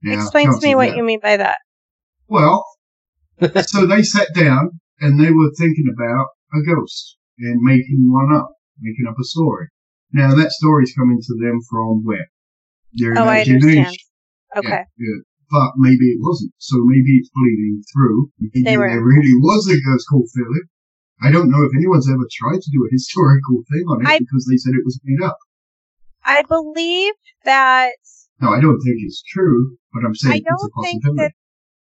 [0.04, 0.98] Now, Explain to me what that.
[0.98, 1.58] you mean by that.
[2.28, 2.64] Well,
[3.66, 8.50] so they sat down and they were thinking about a ghost and making one up,
[8.80, 9.68] making up a story.
[10.14, 12.28] Now that story's coming to them from where?
[12.94, 13.94] Their oh, imagination.
[14.56, 14.70] Okay.
[14.70, 15.20] Yeah, yeah.
[15.50, 16.54] But maybe it wasn't.
[16.58, 18.32] So maybe it's bleeding through.
[18.40, 18.90] Maybe they were.
[18.90, 20.68] there really was a ghost called Philip.
[21.22, 24.20] I don't know if anyone's ever tried to do a historical thing on it I,
[24.20, 25.38] because they said it was made up.
[26.24, 27.14] I believe
[27.46, 27.96] that.
[28.42, 31.02] No, I don't think it's true, but I'm saying I don't it's a possibility.
[31.02, 31.32] Think that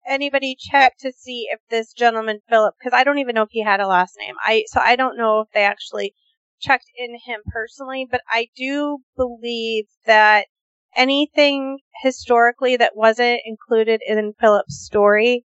[0.07, 3.63] anybody check to see if this gentleman Philip, because I don't even know if he
[3.63, 4.35] had a last name.
[4.43, 6.13] I so I don't know if they actually
[6.61, 10.47] checked in him personally, but I do believe that
[10.95, 15.45] anything historically that wasn't included in Philip's story,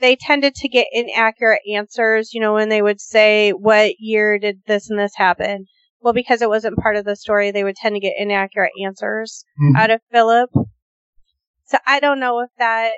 [0.00, 2.32] they tended to get inaccurate answers.
[2.32, 5.66] You know, when they would say, "What year did this and this happen?"
[6.00, 9.44] Well, because it wasn't part of the story, they would tend to get inaccurate answers
[9.60, 9.76] mm-hmm.
[9.76, 10.50] out of Philip.
[11.70, 12.90] So I don't know if that.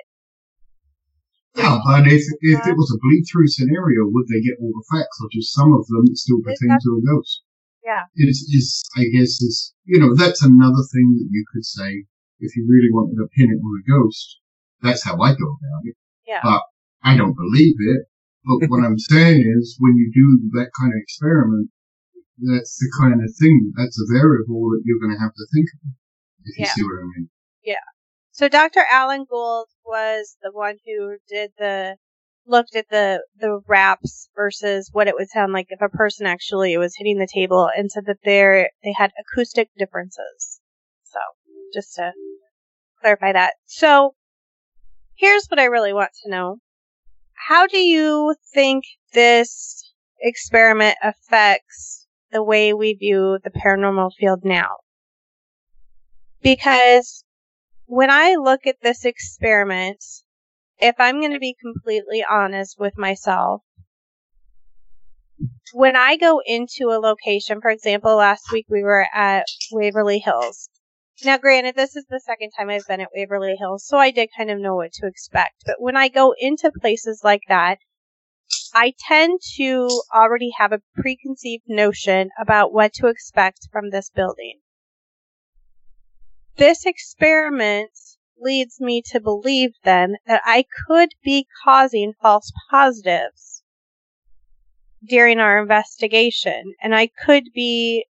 [1.55, 4.85] Yeah, but if if it was a bleed through scenario, would they get all the
[4.89, 7.43] facts, or just some of them that still pertain to a ghost?
[7.85, 8.09] Yeah.
[8.15, 12.05] It's, it's, I guess, is you know, that's another thing that you could say
[12.39, 14.39] if you really wanted to pin it on a ghost.
[14.81, 15.95] That's how I go about it.
[16.25, 16.41] Yeah.
[16.41, 16.63] But
[17.03, 18.09] I don't believe it.
[18.43, 21.69] But what I'm saying is, when you do that kind of experiment,
[22.41, 25.67] that's the kind of thing, that's a variable that you're going to have to think
[25.85, 25.93] of.
[26.45, 27.29] If you see what I mean.
[27.63, 27.85] Yeah.
[28.33, 28.81] So Dr.
[28.89, 31.97] Alan Gould was the one who did the
[32.47, 36.75] looked at the the raps versus what it would sound like if a person actually
[36.75, 40.59] was hitting the table and said that there they had acoustic differences.
[41.03, 41.19] So
[41.75, 42.11] just to
[43.01, 43.53] clarify that.
[43.65, 44.15] So
[45.15, 46.57] here's what I really want to know.
[47.47, 54.77] How do you think this experiment affects the way we view the paranormal field now?
[56.41, 57.23] Because
[57.85, 60.03] when I look at this experiment,
[60.79, 63.61] if I'm going to be completely honest with myself,
[65.73, 70.69] when I go into a location, for example, last week we were at Waverly Hills.
[71.23, 74.29] Now, granted, this is the second time I've been at Waverly Hills, so I did
[74.35, 75.63] kind of know what to expect.
[75.65, 77.77] But when I go into places like that,
[78.73, 84.59] I tend to already have a preconceived notion about what to expect from this building.
[86.57, 87.91] This experiment
[88.39, 93.63] leads me to believe then that I could be causing false positives
[95.07, 98.05] during our investigation and I could be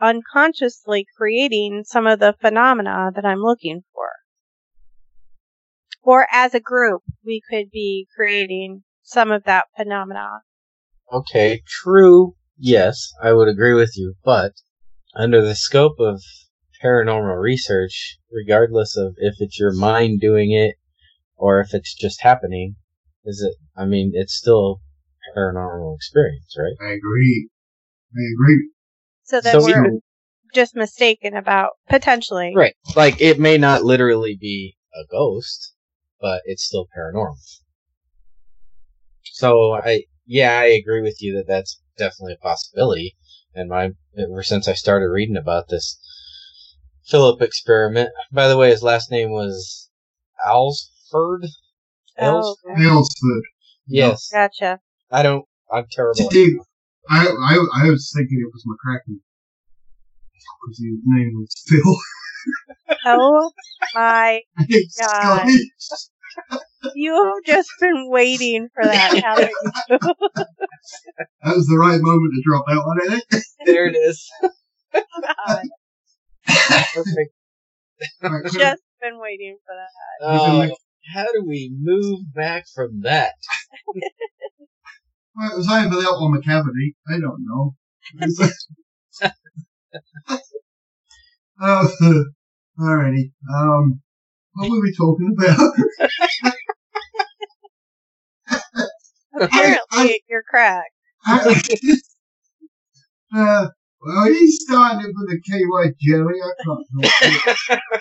[0.00, 4.08] unconsciously creating some of the phenomena that I'm looking for.
[6.02, 10.40] Or as a group, we could be creating some of that phenomena.
[11.12, 12.34] Okay, true.
[12.58, 14.52] Yes, I would agree with you, but
[15.14, 16.22] under the scope of
[16.82, 20.76] paranormal research, regardless of if it's your mind doing it
[21.36, 22.76] or if it's just happening,
[23.24, 23.54] is it?
[23.76, 24.80] I mean, it's still
[25.34, 26.74] a paranormal experience, right?
[26.80, 27.48] I agree.
[28.14, 28.70] I agree.
[29.24, 30.00] So then So we're
[30.54, 32.52] just mistaken about potentially.
[32.54, 32.74] Right.
[32.96, 35.72] Like it may not literally be a ghost,
[36.20, 37.36] but it's still paranormal.
[39.22, 43.16] So I, yeah, I agree with you that that's definitely a possibility.
[43.54, 45.98] And my, ever since I started reading about this
[47.06, 49.88] Philip experiment, by the way, his last name was
[50.46, 51.46] Alsford.
[52.18, 52.72] Oh, Alsford?
[52.72, 52.84] okay.
[52.84, 53.42] Aylesford.
[53.86, 54.28] Yes.
[54.32, 54.80] Gotcha.
[55.10, 55.44] I don't.
[55.70, 56.20] I'm terrible.
[56.22, 56.56] at Steve,
[57.10, 59.18] I, I, I was thinking it was McCracken.
[60.64, 61.96] Because his name was Phil.
[63.04, 63.50] Oh
[63.94, 64.42] my,
[65.00, 65.48] God.
[66.94, 69.50] You have just been waiting for that, haven't
[69.88, 69.98] you?
[71.42, 73.44] That was the right moment to drop that one, I think.
[73.64, 74.30] There it is.
[74.92, 75.64] God,
[76.94, 77.32] Perfect.
[78.24, 80.26] Alright, so- just been waiting for that.
[80.26, 80.68] Uh,
[81.14, 83.32] how do we move back from that?
[85.34, 86.94] Well, it was either that or McCavity.
[87.08, 87.74] I don't know.
[91.60, 91.88] uh,
[92.78, 93.32] alrighty.
[93.52, 94.00] Um,
[94.54, 95.72] what were we talking about?
[99.40, 100.90] Apparently, you're cracked.
[103.34, 103.68] uh,
[104.04, 106.40] well, he started with a KY jelly.
[106.42, 107.80] I can't help it.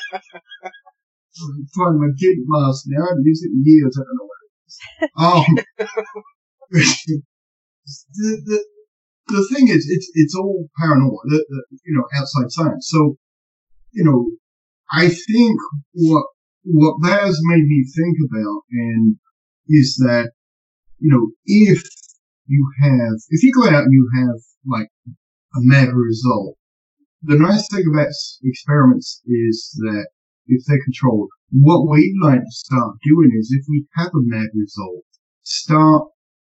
[1.42, 3.04] I'm trying my kid mask now.
[3.04, 3.98] I haven't used it in years.
[3.98, 4.76] I don't know what it is.
[5.18, 5.46] Um,
[8.16, 8.66] the, the,
[9.28, 12.88] the thing is, it's, it's all paranormal, the, the, you know, outside science.
[12.90, 13.18] So,
[13.92, 14.32] you know,
[14.92, 15.60] I think
[15.94, 16.26] what,
[16.64, 19.16] what that has made me think about and
[19.68, 20.32] is that,
[21.00, 21.84] you know, if
[22.48, 24.90] you have, if you go out and you have like
[25.56, 26.58] a mad result,
[27.22, 28.10] the nice thing about
[28.44, 30.08] experiments is that
[30.48, 34.50] if they're controlled, what we'd like to start doing is if we have a mad
[34.56, 35.04] result,
[35.44, 36.08] start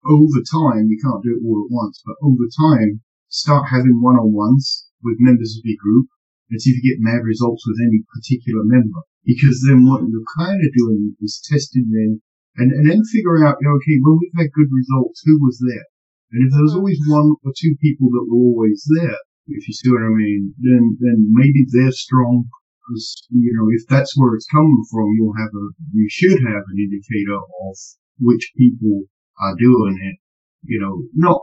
[0.05, 4.88] over time, you can't do it all at once, but over time, start having one-on-ones
[5.03, 6.07] with members of your group
[6.49, 9.03] and see if you get mad results with any particular member.
[9.25, 12.21] Because then what you're kind of doing is testing them
[12.55, 15.60] and, and then figure out, you know, okay, when we've had good results, who was
[15.60, 15.86] there?
[16.31, 19.73] And if there was always one or two people that were always there, if you
[19.73, 22.45] see what I mean, then, then maybe they're strong
[22.83, 26.63] because, you know, if that's where it's coming from, you'll have a, you should have
[26.67, 27.75] an indicator of
[28.19, 29.03] which people
[29.39, 30.17] are doing it,
[30.63, 31.39] you know, not,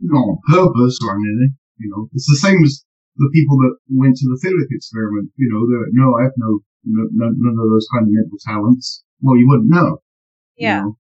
[0.00, 2.84] not on purpose or anything, you know, it's the same as
[3.16, 6.60] the people that went to the Philip experiment, you know, they're, no, I have no,
[6.84, 9.04] no, no, none of those kind of mental talents.
[9.20, 10.02] Well, you wouldn't know.
[10.56, 10.78] Yeah.
[10.78, 10.96] You know,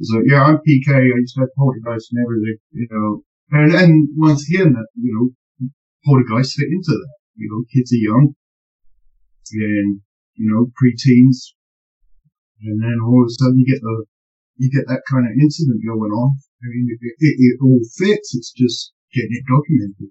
[0.00, 0.88] So yeah, I'm PK.
[0.88, 5.12] I used to have poltergeist and everything, you know, and, and once again, that, you
[5.12, 5.68] know,
[6.08, 7.14] poltergeists fit into that.
[7.36, 8.34] You know, kids are young
[9.52, 10.00] and,
[10.40, 11.52] you know, preteens.
[12.64, 14.06] And then all of a sudden you get the,
[14.56, 16.32] you get that kind of incident going on.
[16.64, 18.34] I mean, it, it, it all fits.
[18.34, 20.08] It's just getting it documented.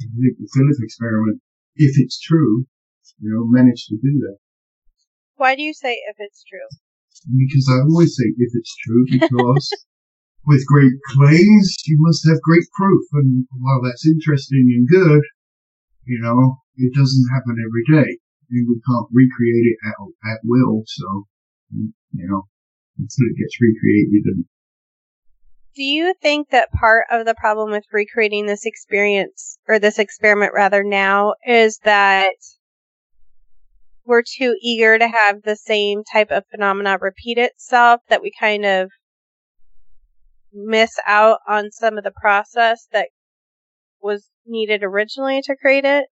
[0.00, 1.40] I think the Philip experiment,
[1.76, 2.66] if it's true,
[3.20, 4.38] you know, managed to do that.
[5.36, 6.66] Why do you say if it's true?
[7.26, 9.68] Because I always say if it's true, because
[10.46, 13.04] with great claims, you must have great proof.
[13.12, 15.22] And while that's interesting and good,
[16.04, 18.18] you know, it doesn't happen every day.
[18.50, 20.82] And we can't recreate it at, at will.
[20.86, 21.26] So,
[21.72, 22.48] you know,
[22.98, 24.44] until it gets recreated and
[25.76, 30.52] Do you think that part of the problem with recreating this experience, or this experiment
[30.54, 32.34] rather now, is that
[34.10, 38.66] we're too eager to have the same type of phenomena repeat itself that we kind
[38.66, 38.90] of
[40.52, 43.06] miss out on some of the process that
[44.02, 46.06] was needed originally to create it?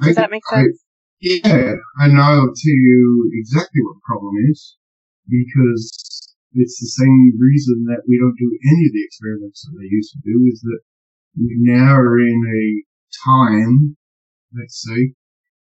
[0.00, 0.82] Does that make I- sense?
[1.20, 4.76] Yeah, and I'll tell you exactly what the problem is,
[5.28, 9.88] because it's the same reason that we don't do any of the experiments that they
[9.90, 10.80] used to do, is that
[11.36, 12.84] we now are in a
[13.24, 13.96] time,
[14.58, 15.14] let's say,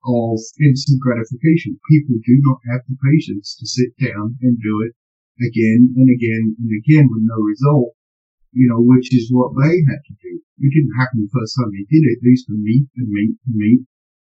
[0.05, 1.79] of instant gratification.
[1.91, 4.95] People do not have the patience to sit down and do it
[5.43, 7.95] again and again and again with no result,
[8.53, 10.33] you know, which is what they had to do.
[10.63, 12.19] It didn't happen the first time they did it.
[12.23, 13.83] They used to meet and meet and meet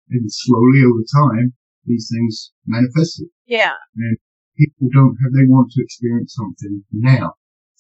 [0.10, 1.54] and slowly over time,
[1.86, 3.28] these things manifested.
[3.46, 3.76] Yeah.
[3.96, 4.18] And
[4.58, 7.34] people don't have, they want to experience something now.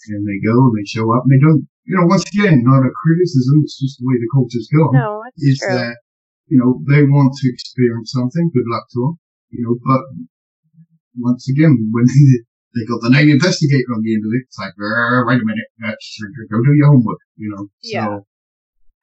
[0.10, 2.86] And they go and they show up and they don't, you know, once again, not
[2.86, 5.74] a criticism, it's just the way the culture's gone, No, is it's true.
[5.74, 5.96] that,
[6.48, 9.20] you know, they want to experience something, good luck to them,
[9.52, 10.02] you know, but
[11.20, 12.06] once again, when
[12.76, 15.70] they got the name investigator on the end of it, it's like, wait a minute,
[16.52, 17.68] go do your homework, you know.
[17.82, 18.06] Yeah.
[18.06, 18.26] So,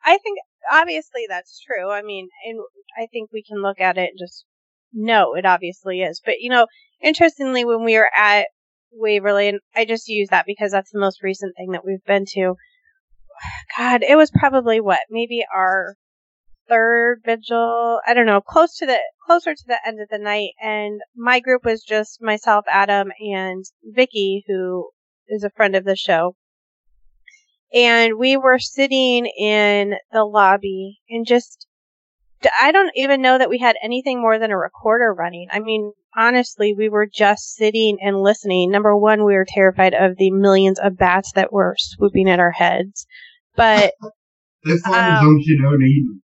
[0.04, 0.38] I think
[0.70, 1.90] obviously that's true.
[1.90, 2.60] I mean, and
[2.98, 4.44] I think we can look at it and just
[4.92, 6.20] know it obviously is.
[6.24, 6.66] But you know,
[7.02, 8.46] interestingly, when we were at
[8.92, 12.24] Waverly, and I just use that because that's the most recent thing that we've been
[12.34, 12.54] to.
[13.78, 15.96] God, it was probably what maybe our
[16.68, 18.00] third vigil.
[18.06, 21.40] I don't know, close to the closer to the end of the night, and my
[21.40, 24.90] group was just myself, Adam, and Vicky, who
[25.28, 26.36] is a friend of the show.
[27.72, 31.66] And we were sitting in the lobby and just
[32.60, 35.48] I don't even know that we had anything more than a recorder running.
[35.50, 38.70] I mean, honestly, we were just sitting and listening.
[38.70, 42.50] Number one, we were terrified of the millions of bats that were swooping at our
[42.50, 43.06] heads.
[43.56, 43.94] But
[44.82, 46.22] flying as Um, as you them.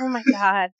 [0.00, 0.70] Oh my god,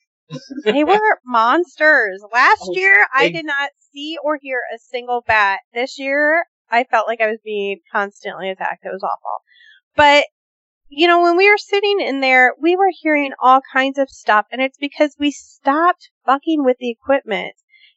[0.64, 2.24] they were monsters.
[2.32, 5.61] Last Oh, year, I did not see or hear a single bat.
[5.74, 8.84] This year, I felt like I was being constantly attacked.
[8.84, 9.42] It was awful.
[9.94, 10.24] But
[10.88, 14.46] you know, when we were sitting in there, we were hearing all kinds of stuff,
[14.52, 17.54] and it's because we stopped fucking with the equipment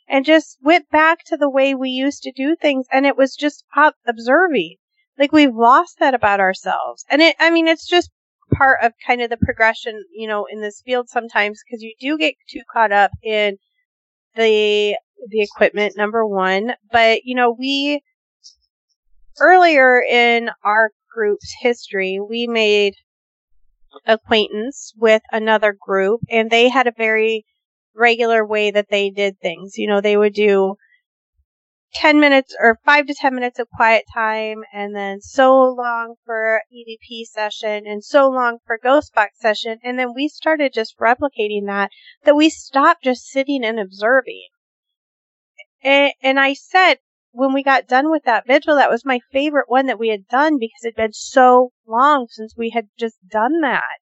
[0.08, 3.36] and just went back to the way we used to do things, and it was
[3.36, 4.76] just ob- observing.
[5.20, 7.36] Like we've lost that about ourselves, and it.
[7.40, 8.10] I mean, it's just
[8.54, 12.18] part of kind of the progression, you know, in this field sometimes because you do
[12.18, 13.58] get too caught up in
[14.36, 14.98] the
[15.30, 18.02] the equipment number one, but you know, we
[19.40, 22.96] earlier in our group's history, we made
[24.06, 27.46] acquaintance with another group and they had a very
[27.96, 29.78] regular way that they did things.
[29.78, 30.76] You know, they would do
[31.94, 36.62] 10 minutes or 5 to 10 minutes of quiet time and then so long for
[36.72, 39.80] EVP session and so long for ghost box session.
[39.84, 41.90] And then we started just replicating that,
[42.24, 44.48] that we stopped just sitting and observing.
[45.84, 46.98] And, and I said,
[47.32, 50.28] when we got done with that vigil, that was my favorite one that we had
[50.28, 54.00] done because it had been so long since we had just done that.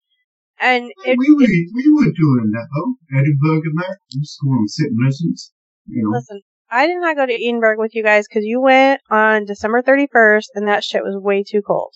[0.60, 3.18] And it, we were we were doing that though.
[3.18, 3.96] Edinburgh and that.
[4.12, 5.52] We used to go on sitting lessons.
[5.86, 6.10] You know.
[6.10, 9.82] listen, I did not go to Edinburgh with you guys because you went on December
[9.82, 11.94] 31st and that shit was way too cold.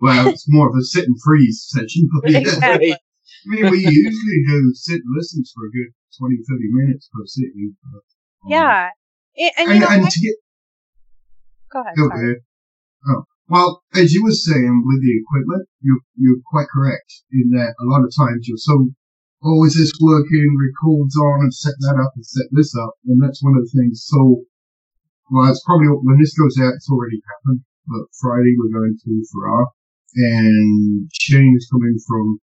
[0.00, 2.08] Well, it's more of a sit and freeze session.
[2.22, 2.38] But yeah.
[2.38, 2.92] Exactly.
[2.92, 2.96] I
[3.46, 7.76] mean, we usually do sit and listens for a good 20, 30 minutes per sitting.
[7.92, 8.02] but, um,
[8.50, 8.88] Yeah.
[9.36, 10.34] And, and, you And, know, and what- to get,
[11.72, 11.96] go ahead.
[11.96, 12.24] go sorry.
[12.24, 12.36] ahead.
[13.08, 17.74] Oh, well, as you were saying with the equipment, you're, you're quite correct in that
[17.80, 18.90] a lot of times you're so,
[19.44, 20.56] oh, is this working?
[20.58, 22.94] Records on and set that up and set this up.
[23.06, 24.04] And that's one of the things.
[24.04, 24.44] So,
[25.30, 27.62] well, it's probably, when this goes out, it's already happened.
[27.86, 29.66] But Friday we're going to Farrar
[30.14, 32.40] and Shane is coming from,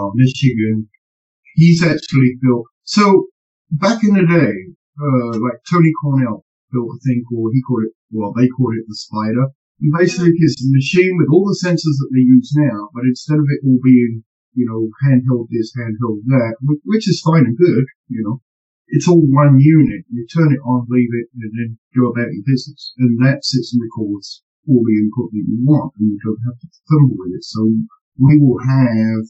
[0.00, 0.88] uh, Michigan.
[1.54, 3.26] He's actually built, so
[3.70, 4.52] back in the day,
[5.00, 8.84] uh, like Tony Cornell built a thing called, he called it, well, they called it
[8.88, 9.48] the Spider.
[9.80, 13.38] And basically it's a machine with all the sensors that they use now, but instead
[13.38, 14.24] of it all being,
[14.56, 18.40] you know, handheld this, handheld that, which is fine and good, you know,
[18.88, 20.06] it's all one unit.
[20.10, 22.94] You turn it on, leave it, and then go about your business.
[22.98, 26.58] And that sits and records all the input that you want, and you don't have
[26.58, 27.44] to fumble with it.
[27.44, 27.66] So
[28.18, 29.24] we will have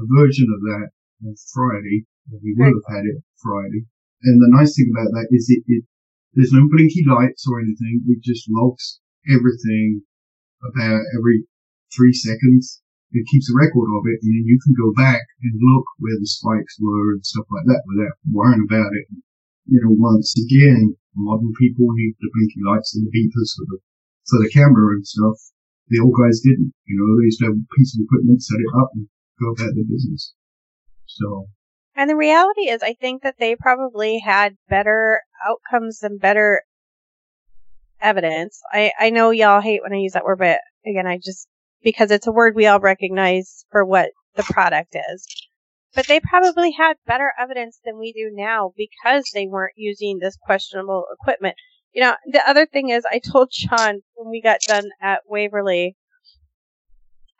[0.00, 0.88] a version of that
[1.26, 2.06] on Friday.
[2.30, 3.86] We will have had it Friday.
[4.22, 5.84] And the nice thing about that is it, it
[6.34, 8.02] there's no blinky lights or anything.
[8.08, 10.02] It just logs everything
[10.62, 11.44] about every
[11.94, 12.82] three seconds.
[13.16, 16.20] It keeps a record of it, and then you can go back and look where
[16.20, 19.08] the spikes were and stuff like that without worrying about it.
[19.66, 23.78] You know, once again, modern people need the blinky lights and the beepers for the
[24.28, 25.40] for the camera and stuff.
[25.88, 26.74] The old guys didn't.
[26.84, 29.08] You know, they used to have a piece of equipment, set it up, and
[29.40, 30.34] go about their business.
[31.06, 31.46] So
[31.94, 36.62] And the reality is, I think that they probably had better outcomes and better
[38.00, 38.60] evidence.
[38.72, 41.48] I, I know y'all hate when I use that word, but again, I just,
[41.86, 45.24] because it's a word we all recognize for what the product is.
[45.94, 50.36] But they probably had better evidence than we do now because they weren't using this
[50.36, 51.54] questionable equipment.
[51.92, 55.94] You know, the other thing is, I told Sean when we got done at Waverly,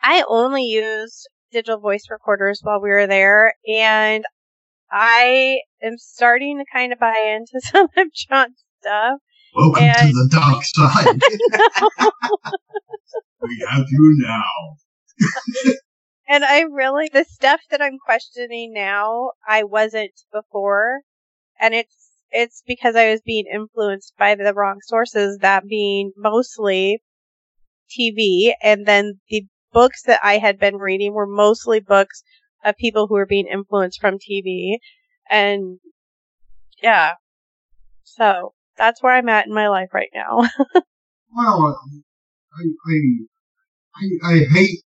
[0.00, 4.24] I only used digital voice recorders while we were there, and
[4.92, 9.18] I am starting to kind of buy into some of John's stuff.
[9.56, 11.20] Welcome And- to the dark side.
[13.42, 15.72] we have you now.
[16.28, 21.02] And I really, the stuff that I'm questioning now, I wasn't before.
[21.60, 27.00] And it's, it's because I was being influenced by the wrong sources, that being mostly
[27.96, 28.54] TV.
[28.60, 32.24] And then the books that I had been reading were mostly books
[32.64, 34.78] of people who were being influenced from TV.
[35.30, 35.78] And
[36.82, 37.12] yeah.
[38.02, 40.44] So that's where I'm at in my life right now.
[41.36, 41.80] well,
[42.56, 42.94] I, I,
[43.96, 44.80] I, I hate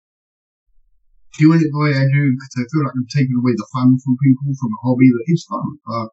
[1.39, 3.97] doing it the way I do because I feel like I'm taking away the fun
[4.03, 5.69] from people from a hobby that is fun.
[5.87, 6.09] But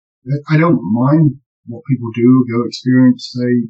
[0.50, 3.68] I don't mind what people do, go experience, say,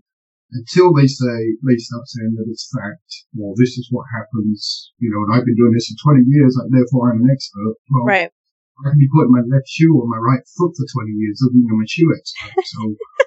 [0.54, 5.12] until they say, they start saying that it's fact, or this is what happens, you
[5.12, 7.76] know, and I've been doing this for 20 years, like, therefore I'm an expert.
[7.92, 8.32] Well, right.
[8.32, 11.58] I can be putting my left shoe on my right foot for 20 years, doesn't
[11.58, 12.54] mean I'm a shoe expert.
[12.64, 12.96] So.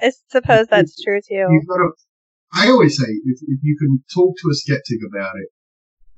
[0.00, 1.46] I suppose that's true too.
[1.48, 1.92] To,
[2.54, 5.48] I always say, if, if you can talk to a skeptic about it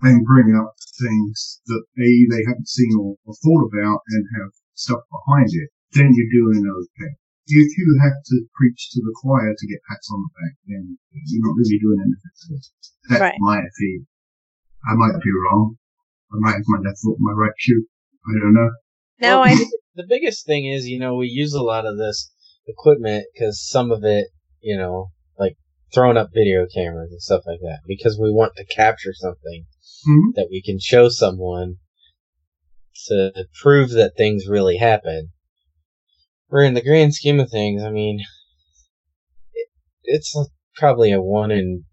[0.02, 4.52] and bring up things that A, they haven't seen or, or thought about and have
[4.74, 7.12] stuff behind it, then you're doing okay.
[7.46, 10.98] If you have to preach to the choir to get pats on the back, then
[11.12, 12.60] you're not really doing anything.
[13.08, 13.34] That's Right.
[13.38, 14.06] my opinion.
[14.86, 15.76] I might be wrong.
[16.32, 17.84] I might have my left foot, in my right shoe.
[18.28, 18.70] I don't know.
[19.20, 19.58] No, I
[20.00, 22.30] The biggest thing is, you know, we use a lot of this
[22.66, 24.28] equipment because some of it,
[24.62, 25.58] you know, like
[25.92, 29.66] throwing up video cameras and stuff like that, because we want to capture something
[30.08, 30.34] Mhm.
[30.36, 31.76] that we can show someone
[33.08, 35.32] to prove that things really happen.
[36.48, 38.20] Where in the grand scheme of things, I mean,
[39.52, 39.68] it,
[40.04, 40.34] it's
[40.76, 41.84] probably a one in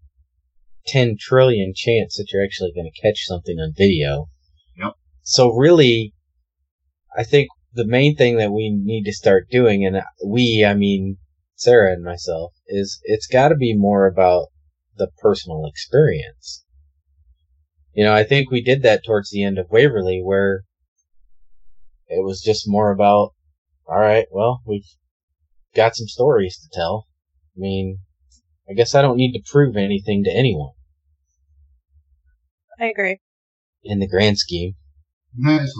[0.86, 4.30] ten trillion chance that you're actually going to catch something on video.
[4.78, 4.94] Yep.
[5.20, 6.14] So really,
[7.14, 11.16] I think the main thing that we need to start doing, and we, I mean,
[11.54, 14.48] Sarah and myself, is it's got to be more about
[14.96, 16.64] the personal experience.
[17.92, 20.64] You know, I think we did that towards the end of Waverly, where
[22.08, 23.34] it was just more about,
[23.86, 24.88] all right, well, we've
[25.76, 27.06] got some stories to tell.
[27.56, 27.98] I mean,
[28.68, 30.72] I guess I don't need to prove anything to anyone
[32.80, 33.18] I agree.
[33.84, 34.74] in the grand scheme.
[35.44, 35.78] That is.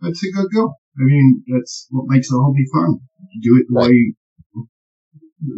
[0.00, 0.74] That's a good goal.
[0.98, 2.98] I mean, that's what makes the hobby fun.
[3.32, 3.90] You do it the Right.
[3.90, 4.14] way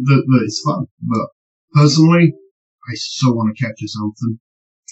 [0.07, 0.85] that, that it's fun.
[1.01, 1.27] But
[1.73, 2.33] personally,
[2.89, 4.39] I so want to capture something.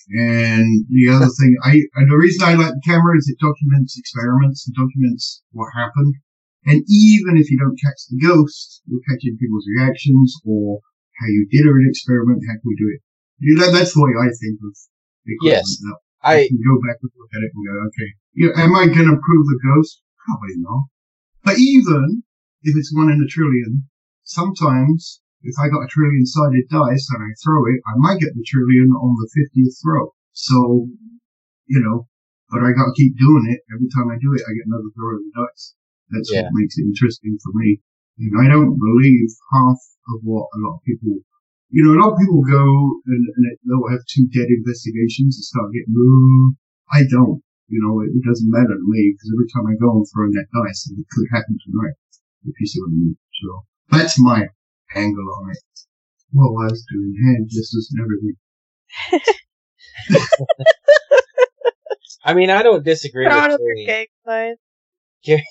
[0.10, 3.97] And the other thing, I, and the reason I like the camera is it documents
[3.97, 6.16] experiments, it documents what happened.
[6.66, 10.82] And even if you don't catch the ghost, you're catching people's reactions or
[11.22, 13.02] how you did an experiment, how can we do it?
[13.38, 14.74] You know, that's the way I think of
[15.30, 15.82] equipment Yes.
[15.86, 15.97] now.
[16.22, 18.86] I I, can go back and look at it and go, okay, yeah, am I
[18.91, 20.02] going to prove the ghost?
[20.26, 20.88] Probably not.
[21.43, 22.24] But even
[22.63, 23.88] if it's one in a trillion,
[24.24, 28.36] sometimes if I got a trillion sided dice and I throw it, I might get
[28.36, 30.11] the trillion on the 50th throw.
[30.34, 30.89] So,
[31.65, 32.07] you know,
[32.51, 33.61] but I got to keep doing it.
[33.72, 35.76] Every time I do it, I get another throw of the dice.
[36.11, 36.43] That's Yeah.
[36.43, 37.82] what makes it interesting for me.
[38.20, 39.80] And I don't believe half
[40.11, 41.24] of what a lot of people
[41.70, 42.65] you know, a lot of people go
[43.05, 46.57] and, and they'll have two dead investigations and start getting, ooh,
[46.91, 47.41] I don't.
[47.70, 50.26] You know, it, it doesn't matter to me because every time I go and throw
[50.34, 51.95] that dice, it could happen tonight,
[52.45, 53.17] if you see what I mean.
[53.41, 53.49] So
[53.93, 54.49] that's my
[54.95, 55.61] angle on it.
[56.34, 58.36] Well, I was doing hand gestures and everything.
[62.26, 63.76] I mean, I don't disagree with Proud of your
[65.24, 65.45] carrying,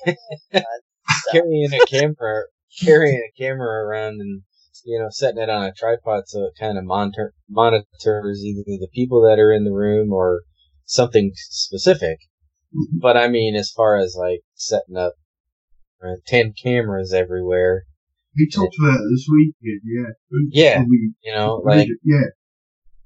[1.32, 2.44] carrying oh a camera,
[2.84, 4.42] carrying a camera around and,
[4.84, 8.88] you know, setting it on a tripod so it kind of monitor, monitors either the
[8.92, 10.42] people that are in the room or
[10.88, 12.18] something specific.
[12.74, 12.98] Mhm.
[13.00, 15.14] But I mean, as far as like setting up
[16.02, 17.84] uh, 10 cameras everywhere,
[18.36, 20.10] We talked about it this weekend, yeah.
[20.50, 20.84] Yeah.
[20.88, 22.22] We, you know, we- like, yeah.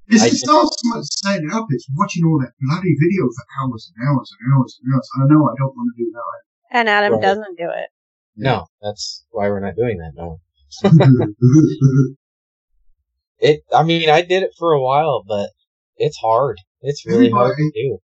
[0.07, 3.23] It's, I just- not so much setting it up, it's watching all that bloody video
[3.35, 5.09] for hours and hours and hours and hours.
[5.15, 6.77] I know I don't want to do that.
[6.77, 7.21] And Adam Right.
[7.21, 7.89] doesn't do it.
[8.35, 10.13] no, that's why we're not doing that.
[10.15, 10.39] No.
[13.39, 15.49] It, I mean, I did it for a while, but
[15.97, 16.57] it's hard.
[16.81, 17.97] It's really hard to do.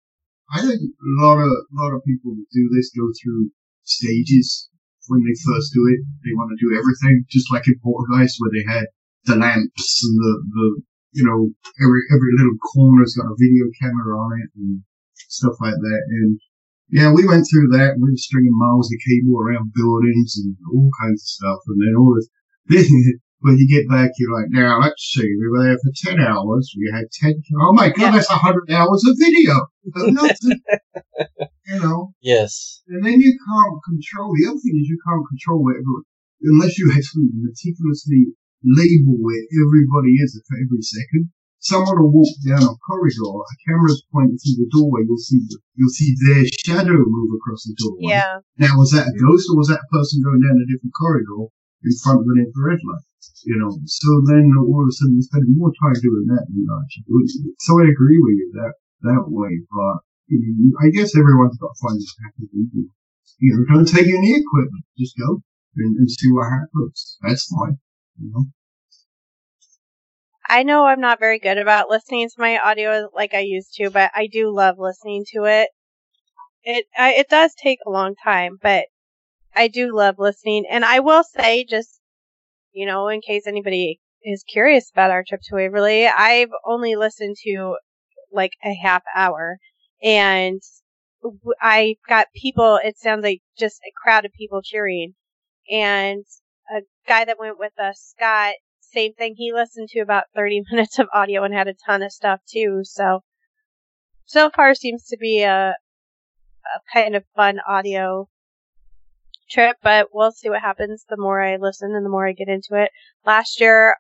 [0.52, 3.52] I think a lot of a lot of people that do this go through
[3.84, 4.70] stages
[5.08, 6.02] when they first do it.
[6.26, 8.86] They want to do everything, just like in Poltergeist, where they had
[9.26, 10.68] the lamps and the, the
[11.12, 11.50] you know
[11.82, 14.82] every every little corner's got a video camera on it and
[15.30, 16.02] stuff like that.
[16.10, 16.40] And
[16.90, 17.98] yeah, we went through that.
[18.02, 21.94] We were stringing miles of cable around buildings and all kinds of stuff, and then
[21.98, 22.30] all this.
[23.42, 26.74] When you get back, you're like, now let's see, we were there for 10 hours,
[26.78, 28.12] we had 10, oh my god, Yeah.
[28.12, 29.56] that's 100 hours of video!
[31.70, 32.82] You know, Yes.
[32.88, 36.02] and then you can't control, the other thing is you can't control whatever,
[36.44, 38.34] unless you actually meticulously
[38.66, 41.30] label where everybody is for every second.
[41.62, 45.40] Someone will walk down a corridor, a camera's pointing through the doorway, you'll see,
[45.76, 48.18] you'll see their shadow move across the doorway.
[48.18, 48.40] Yeah.
[48.58, 51.52] Now, was that a ghost or was that a person going down a different corridor
[51.84, 53.08] in front of an infrared light?
[53.44, 56.60] You know, so then all of a sudden you're spending more time doing that than
[56.60, 57.56] you're actually.
[57.60, 58.74] So I agree with you that,
[59.08, 60.04] that way, but
[60.84, 62.92] I guess everyone's got to find this happy medium.
[63.40, 64.86] You know, don't take any equipment.
[64.98, 65.42] Just go
[65.78, 67.18] and, and see what happens.
[67.22, 67.80] That's fine.
[68.20, 68.46] You know.
[70.48, 73.90] I know I'm not very good about listening to my audio like I used to,
[73.92, 75.70] but I do love listening to it.
[76.64, 78.86] It I, it does take a long time, but
[79.56, 80.66] I do love listening.
[80.70, 82.00] And I will say, just
[82.74, 87.38] you know, in case anybody is curious about our trip to Waverly, I've only listened
[87.44, 87.78] to
[88.32, 89.58] like a half hour,
[90.04, 90.62] and
[91.62, 92.80] I got people.
[92.84, 95.14] It sounds like just a crowd of people cheering,
[95.70, 96.24] and
[96.72, 99.36] a guy that went with us, Scott, same thing.
[99.36, 102.82] He listened to about 30 minutes of audio and had a ton of stuff too.
[102.84, 103.22] So,
[104.26, 108.30] so far seems to be a, a kind of fun audio
[109.50, 112.48] trip, but we'll see what happens the more I listen and the more I get
[112.48, 112.92] into it.
[113.26, 113.96] Last year,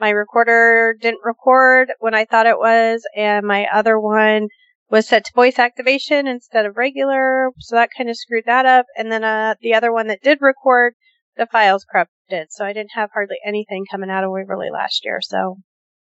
[0.00, 4.48] my recorder didn't record when I thought it was, and my other one
[4.90, 8.86] was set to voice activation instead of regular, so that kind of screwed that up.
[8.96, 10.94] And then uh, the other one that did record,
[11.36, 15.20] the files corrupted, so I didn't have hardly anything coming out of Waverly last year.
[15.22, 15.56] So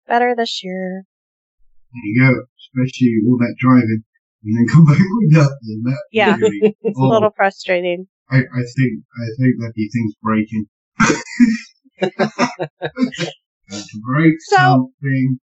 [0.08, 1.04] better this year.
[1.94, 2.42] There you go.
[2.60, 4.04] Especially all that driving
[4.46, 5.82] and then come back with nothing.
[5.84, 6.38] That Yeah.
[6.62, 8.08] It's a little frustrating.
[8.30, 10.66] I, I think I think that be things breaking.
[11.00, 12.12] to
[14.14, 15.40] break So- something.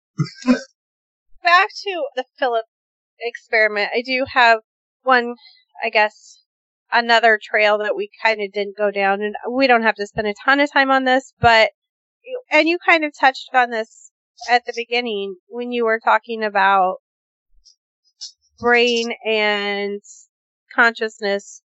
[1.42, 2.64] back to the Philip
[3.20, 4.60] experiment, I do have
[5.02, 5.34] one,
[5.84, 6.42] I guess,
[6.92, 10.26] another trail that we kind of didn't go down, and we don't have to spend
[10.26, 11.70] a ton of time on this, but,
[12.50, 14.10] and you kind of touched on this
[14.48, 16.96] at the beginning when you were talking about
[18.58, 20.00] brain and
[20.74, 21.62] consciousness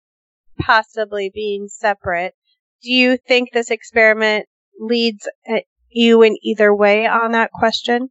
[0.58, 2.34] possibly being separate.
[2.82, 4.46] Do you think this experiment
[4.78, 8.08] leads uh, you in either way on that question?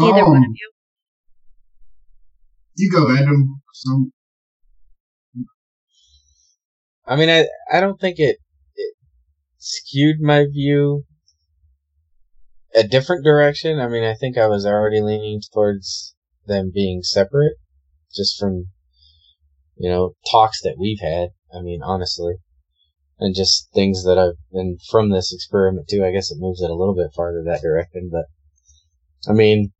[0.00, 0.70] Either one of Um, you?
[2.76, 3.60] you go, Adam.
[3.72, 4.10] So,
[7.06, 8.38] I mean, I I don't think it
[8.76, 8.94] it
[9.58, 11.04] skewed my view
[12.74, 13.78] a different direction.
[13.78, 16.14] I mean, I think I was already leaning towards
[16.46, 17.56] them being separate,
[18.14, 18.66] just from
[19.76, 21.30] you know talks that we've had.
[21.54, 22.36] I mean, honestly,
[23.18, 26.04] and just things that I've and from this experiment too.
[26.04, 28.26] I guess it moves it a little bit farther that direction, but
[29.28, 29.72] I mean,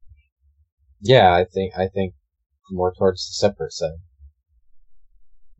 [1.00, 2.14] yeah, I think I think
[2.70, 3.98] more towards the separate side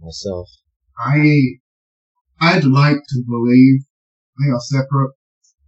[0.01, 0.49] myself.
[0.99, 1.59] I
[2.41, 3.83] I'd like to believe
[4.39, 5.15] they are separate.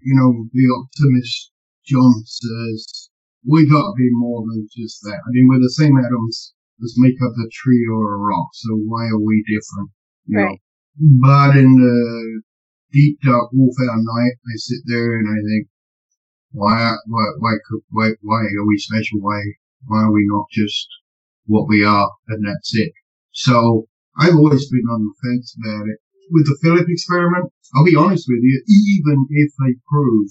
[0.01, 1.53] You know, the optimist
[1.87, 3.11] John says
[3.47, 5.21] we got to be more than just that.
[5.27, 8.77] I mean, we're the same atoms that make up a tree or a rock, so
[8.77, 9.91] why are we different?
[10.27, 10.45] You know?
[10.45, 10.61] Right.
[10.97, 12.43] But in the
[12.93, 15.69] deep dark warfare night, I sit there and I think,
[16.53, 17.55] why, why, why,
[17.91, 19.21] why, why are we special?
[19.21, 19.41] Why,
[19.87, 20.87] why are we not just
[21.47, 22.93] what we are and that's it?
[23.33, 25.99] So I've always been on the fence about it.
[26.31, 30.31] With the Philip experiment, I'll be honest with you, even if they prove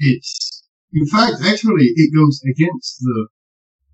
[0.00, 3.28] it's, in fact, actually, it goes against the,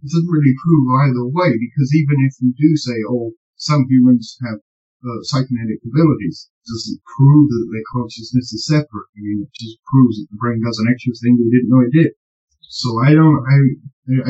[0.03, 4.39] it doesn't really prove either way because even if you do say, oh, some humans
[4.43, 4.61] have
[5.07, 9.09] uh, psychokinetic abilities, it doesn't prove that their consciousness is separate.
[9.15, 11.87] I mean, it just proves that the brain does an extra thing we didn't know
[11.87, 12.11] it did.
[12.67, 13.57] So I don't, I,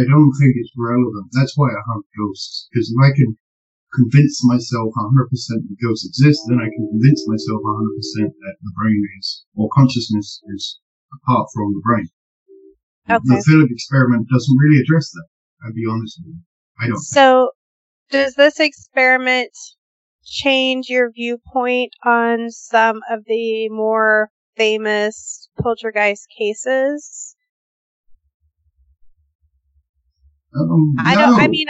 [0.00, 1.32] I don't think it's relevant.
[1.32, 3.32] That's why I hunt ghosts because if I can
[3.96, 9.02] convince myself 100% that ghosts exist, then I can convince myself 100% that the brain
[9.18, 10.78] is, or consciousness is
[11.16, 12.08] apart from the brain.
[13.08, 13.22] Okay.
[13.24, 15.26] The Philip experiment doesn't really address that.
[15.64, 16.40] I'll be honest with you.
[16.80, 16.98] I don't.
[16.98, 17.50] So,
[18.10, 19.52] does this experiment
[20.26, 27.36] change your viewpoint on some of the more famous poltergeist cases?
[30.58, 31.38] Um, I don't.
[31.40, 31.66] I mean,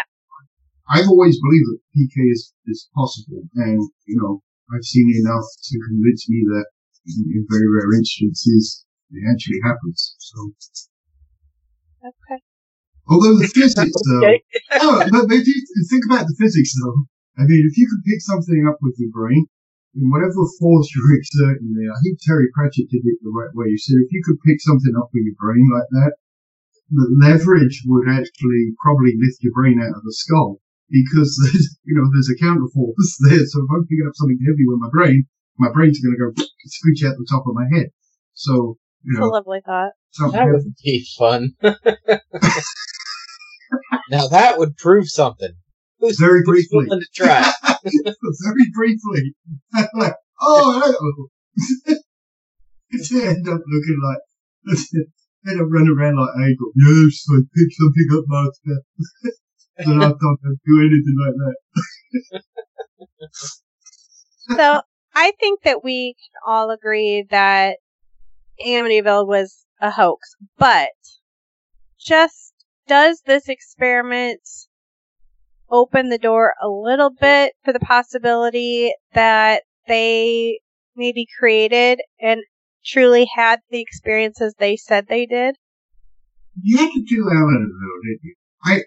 [0.88, 4.42] I've always believed that PK is, is possible, and you know,
[4.72, 6.66] I've seen enough to convince me that
[7.07, 10.14] in, in very rare instances it actually happens.
[10.18, 10.52] So,
[12.07, 12.42] okay.
[13.09, 14.42] although the physics, though, Okay.
[15.11, 17.07] no, but, but you think about the physics, though.
[17.37, 19.47] I mean, if you could pick something up with your brain,
[19.97, 23.72] in whatever force you're exerting there, I think Terry Pratchett did it the right way.
[23.72, 26.12] He said if you could pick something up with your brain like that,
[26.91, 31.97] the leverage would actually probably lift your brain out of the skull because there's, you
[31.97, 33.45] know, there's a counterforce there.
[33.45, 35.26] So if I'm picking up something heavy with my brain,
[35.59, 36.30] my brain's going to go
[36.66, 37.89] screech out the top of my head.
[38.34, 39.93] So, you It's a lovely thought.
[40.12, 41.53] something That would be fun.
[44.11, 45.55] now that would prove something.
[45.99, 46.86] Who's, Very briefly.
[46.86, 47.53] willing to try?
[47.84, 49.34] very briefly.
[49.94, 51.28] like, oh, hello.
[53.05, 54.18] to end up looking like,
[55.49, 56.72] end up running around like Angel.
[56.74, 58.82] Yes, I picked something up last step.
[59.86, 62.42] the last time I do anything like that.
[64.57, 64.80] so
[65.14, 67.78] I think that we can all agree that
[68.64, 70.90] Amityville was a hoax, but
[71.99, 72.53] just
[72.86, 74.40] does this experiment
[75.70, 80.60] open the door a little bit for the possibility that they
[80.96, 82.40] maybe created and
[82.84, 85.56] truly had the experiences they said they did?
[86.62, 88.34] You had to do Amityville, didn't you?
[88.64, 88.80] I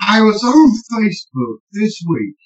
[0.00, 2.36] I was on Facebook this week,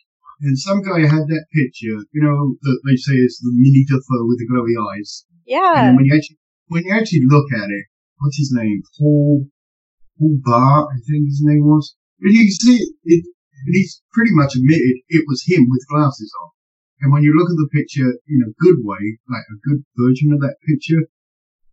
[0.40, 4.28] and some guy had that picture, you know, that they say is the mini DeFeo
[4.28, 5.24] with the glowy eyes.
[5.46, 5.88] Yeah.
[5.88, 7.86] And when you actually when you actually look at it,
[8.18, 8.82] what's his name?
[8.98, 9.46] Paul
[10.18, 11.96] Paul Bartz, I think his name was.
[12.22, 13.24] But you see it, it
[13.66, 16.50] and he's pretty much admitted it was him with glasses on.
[17.02, 20.32] And when you look at the picture in a good way, like a good version
[20.32, 21.02] of that picture,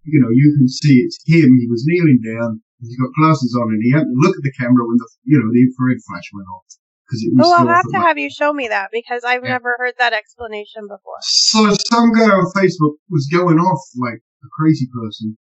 [0.04, 1.54] you know, you can see it's him.
[1.58, 2.62] He was kneeling down.
[2.82, 5.38] He's got glasses on and he had to look at the camera when the, you
[5.38, 6.66] know, the infrared flash went off.
[7.10, 9.43] Cause it was Oh, I'll have to like, have you show me that because I've
[9.43, 9.58] Yeah.
[9.58, 11.22] never heard that explanation before.
[11.22, 15.38] So some guy on Facebook was going off like a crazy person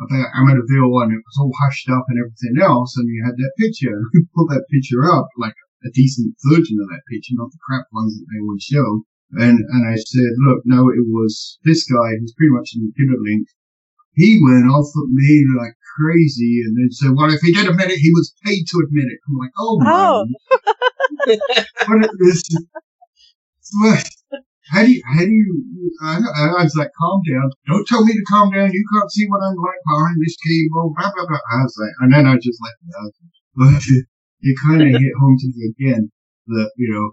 [0.00, 3.52] about Amityville and it was all hushed up and everything else and you had that
[3.58, 4.00] picture.
[4.14, 7.86] We put that picture up, like a decent version of that picture, not the crap
[7.92, 9.02] ones that they would show.
[9.32, 12.92] And, and I said, look, no, it was this guy who's pretty much in the
[12.96, 13.48] killer link.
[14.14, 17.90] He went off at me like crazy and then said, well, if he did admit
[17.90, 19.18] it, he was paid to admit it.
[19.28, 20.24] I'm like, oh, Oh.
[20.26, 21.38] man.
[21.88, 22.42] What is
[23.82, 24.04] this?
[24.70, 26.18] How do you, how do you, I,
[26.58, 27.50] I was like, calm down.
[27.66, 28.70] Don't tell me to calm down.
[28.70, 31.42] You can't see what I'm like behind this cable, blah, blah, blah.
[31.50, 33.12] I was like, and then I just let it out.
[33.54, 33.82] But
[34.42, 36.10] it kind of hit home to me again
[36.46, 37.06] that, you know,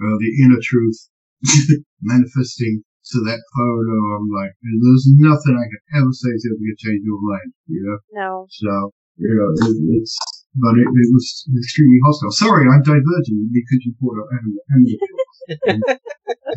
[0.00, 1.08] uh, the inner truth
[2.00, 3.96] manifesting to that photo.
[4.16, 7.98] I'm like, there's nothing I could ever say to ever change your mind, you know?
[8.12, 8.46] No.
[8.48, 10.16] So, you know, it, it's,
[10.54, 12.30] but it, it was extremely hostile.
[12.32, 15.98] Sorry, I'm diverging because you brought up Am- Amityville.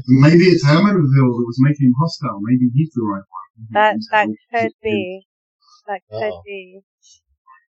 [0.07, 2.39] Maybe it's Amityville that was making him hostile.
[2.41, 3.67] Maybe he's the right one.
[3.71, 5.27] That that could be.
[5.87, 6.41] That could Uh-oh.
[6.45, 6.81] be.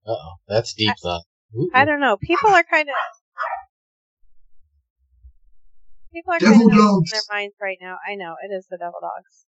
[0.07, 1.23] Uh oh, that's deep thought.
[1.57, 2.17] Ooh, I don't know.
[2.17, 2.95] People are kind of.
[6.13, 7.97] People are Devil kind of in their minds right now.
[8.09, 9.45] I know it is the devil dogs.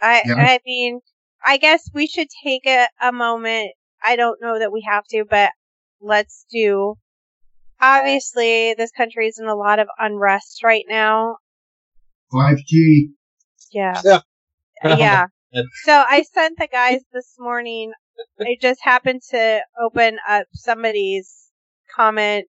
[0.00, 0.34] I Yeah.
[0.36, 1.00] I mean,
[1.44, 3.72] I guess we should take a, a moment.
[4.02, 5.50] I don't know that we have to, but
[6.00, 6.94] let's do.
[7.80, 11.36] Obviously, this country is in a lot of unrest right now.
[12.32, 13.08] 5G.
[13.72, 14.00] Yeah.
[14.04, 14.20] Yeah.
[14.82, 15.26] Uh, yeah.
[15.84, 17.92] So I sent the guys this morning.
[18.40, 21.48] I just happened to open up somebody's
[21.94, 22.46] comment.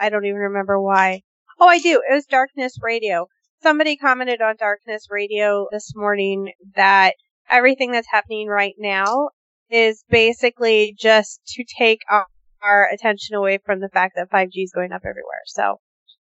[0.00, 1.22] I don't even remember why.
[1.60, 2.00] Oh, I do.
[2.08, 3.26] It was Darkness Radio.
[3.62, 7.16] Somebody commented on Darkness Radio this morning that
[7.50, 9.30] everything that's happening right now
[9.70, 12.26] is basically just to take our,
[12.62, 15.42] our attention away from the fact that 5G is going up everywhere.
[15.46, 15.80] So,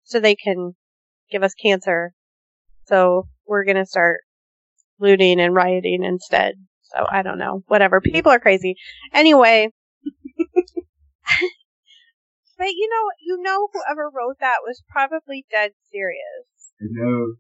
[0.04, 0.76] so they can
[1.32, 2.14] give us cancer.
[2.86, 4.22] So we're going to start
[5.00, 6.56] looting and rioting instead.
[6.82, 7.64] So I don't know.
[7.68, 8.02] Whatever.
[8.02, 8.76] People are crazy.
[9.14, 9.70] Anyway.
[12.58, 16.74] but you know, you know whoever wrote that was probably dead serious.
[16.82, 17.36] I know.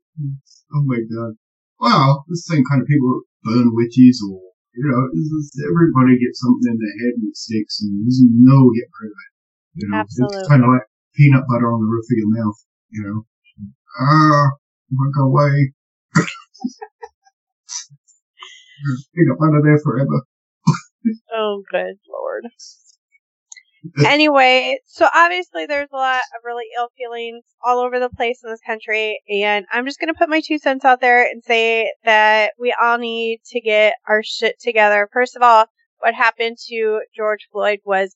[0.73, 1.35] Oh my god.
[1.79, 4.48] Well, the same kind of people burn witches or,
[4.79, 8.95] you know, everybody gets something in their head and it sticks and there's no getting
[9.03, 9.31] rid of it.
[9.75, 10.39] You know, Absolutely.
[10.39, 10.87] it's kind of like
[11.19, 12.55] peanut butter on the roof of your mouth,
[12.95, 13.27] you know.
[13.99, 14.55] Ah,
[14.95, 15.75] won't go away.
[19.11, 20.23] Peanut butter there forever.
[21.35, 22.47] Oh, good lord.
[24.05, 28.49] Anyway, so obviously there's a lot of really ill feelings all over the place in
[28.49, 32.53] this country, and I'm just gonna put my two cents out there and say that
[32.59, 35.09] we all need to get our shit together.
[35.11, 35.65] First of all,
[35.99, 38.15] what happened to George Floyd was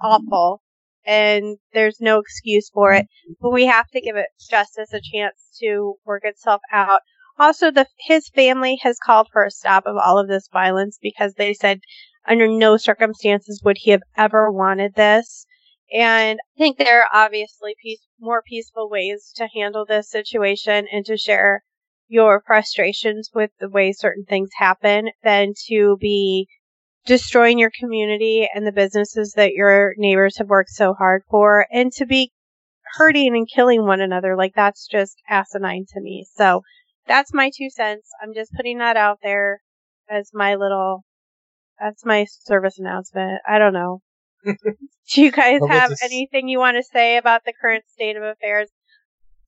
[0.00, 0.62] awful,
[1.04, 3.06] and there's no excuse for it,
[3.40, 7.00] but we have to give it justice a chance to work itself out.
[7.38, 11.34] Also, the his family has called for a stop of all of this violence because
[11.34, 11.80] they said
[12.28, 15.46] under no circumstances would he have ever wanted this.
[15.92, 21.04] And I think there are obviously peace, more peaceful ways to handle this situation and
[21.06, 21.62] to share
[22.08, 26.48] your frustrations with the way certain things happen than to be
[27.06, 31.92] destroying your community and the businesses that your neighbors have worked so hard for and
[31.92, 32.32] to be
[32.96, 34.36] hurting and killing one another.
[34.36, 36.26] Like that's just asinine to me.
[36.34, 36.62] So
[37.06, 38.10] that's my two cents.
[38.22, 39.60] I'm just putting that out there
[40.10, 41.04] as my little
[41.80, 43.40] that's my service announcement.
[43.48, 44.00] I don't know.
[44.44, 48.22] Do you guys have this anything you want to say about the current state of
[48.22, 48.68] affairs?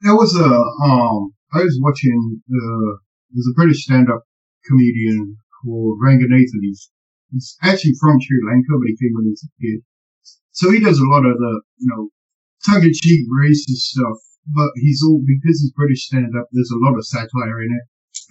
[0.03, 2.93] There was a, um, I was watching, uh,
[3.31, 4.23] there's a British stand-up
[4.67, 6.63] comedian called Ranganathan.
[6.63, 6.91] He's,
[7.31, 9.85] he's actually from Sri Lanka, but he came when he was a kid.
[10.53, 12.09] So he does a lot of the, you know,
[12.67, 14.17] tongue-in-cheek racist stuff
[14.55, 16.49] but he's all because he's British stand up.
[16.53, 17.85] There's a lot of satire in it,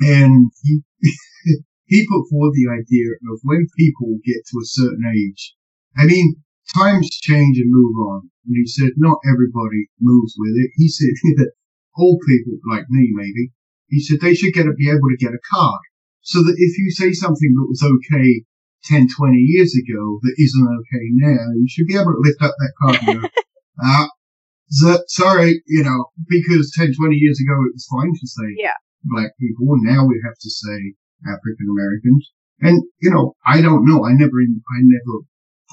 [0.07, 0.81] and he
[1.89, 5.57] he put forward the idea of when people get to a certain age.
[5.97, 6.37] I mean,
[6.73, 8.29] times change and move on.
[8.45, 10.69] And he said not everybody moves with it.
[10.77, 11.17] He said
[11.97, 13.51] old people like me, maybe.
[13.89, 15.81] He said they should get to be able to get a card
[16.21, 18.45] so that if you say something that was okay
[18.85, 22.53] 10, 20 years ago that isn't okay now, you should be able to lift up
[22.59, 23.27] that card and go,
[23.83, 24.09] ah,
[24.69, 28.77] so, sorry, you know, because 10, 20 years ago it was fine to say Yeah.
[29.03, 30.93] black people, now we have to say
[31.25, 32.31] African Americans.
[32.61, 34.05] And, you know, I don't know.
[34.05, 35.15] I never, I never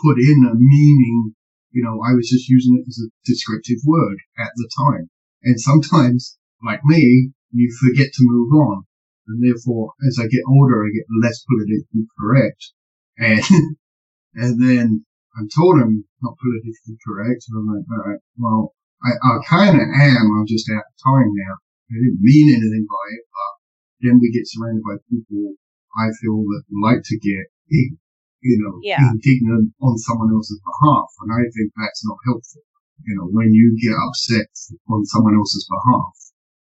[0.03, 1.35] put in a meaning.
[1.73, 5.11] You know, I was just using it as a descriptive word at the time.
[5.43, 8.85] And sometimes, like me, you forget to move on.
[9.29, 12.73] And therefore, as I get older, I get less politically correct.
[13.19, 13.43] And,
[14.35, 15.05] and then
[15.37, 17.45] I'm told I'm not politically correct.
[17.49, 18.73] And I'm like, all right, well,
[19.05, 20.27] I, I kind of am.
[20.33, 21.55] I'm just out of time now.
[21.91, 23.53] I didn't mean anything by it, but
[24.01, 25.55] then we get surrounded by people
[25.97, 29.01] I feel that like to get, you know, Yeah.
[29.01, 31.09] indignant on someone else's behalf.
[31.25, 32.63] And I think that's not helpful.
[33.05, 34.53] You know, when you get upset
[34.93, 36.13] on someone else's behalf,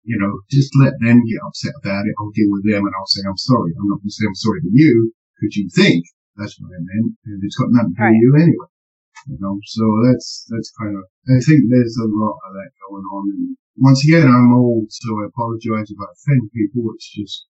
[0.03, 2.13] you know, just let them get upset about it.
[2.19, 3.73] I'll deal with them and I'll say, I'm sorry.
[3.73, 6.05] I'm not going to say I'm sorry to you because you think
[6.37, 8.13] that's what I meant and it's got nothing to do Right.
[8.13, 8.69] with you anyway.
[9.25, 11.03] You know, so that's, that's kind of,
[11.33, 13.23] I think there's a lot of that going on.
[13.33, 16.91] And once again, I'm old, so I apologize if I offend people.
[16.95, 17.45] It's just,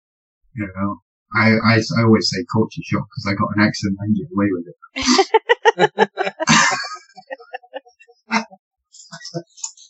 [0.54, 1.00] you know,
[1.34, 4.48] I, I, I always say culture shock because I got an accent and get away
[4.52, 6.08] with it.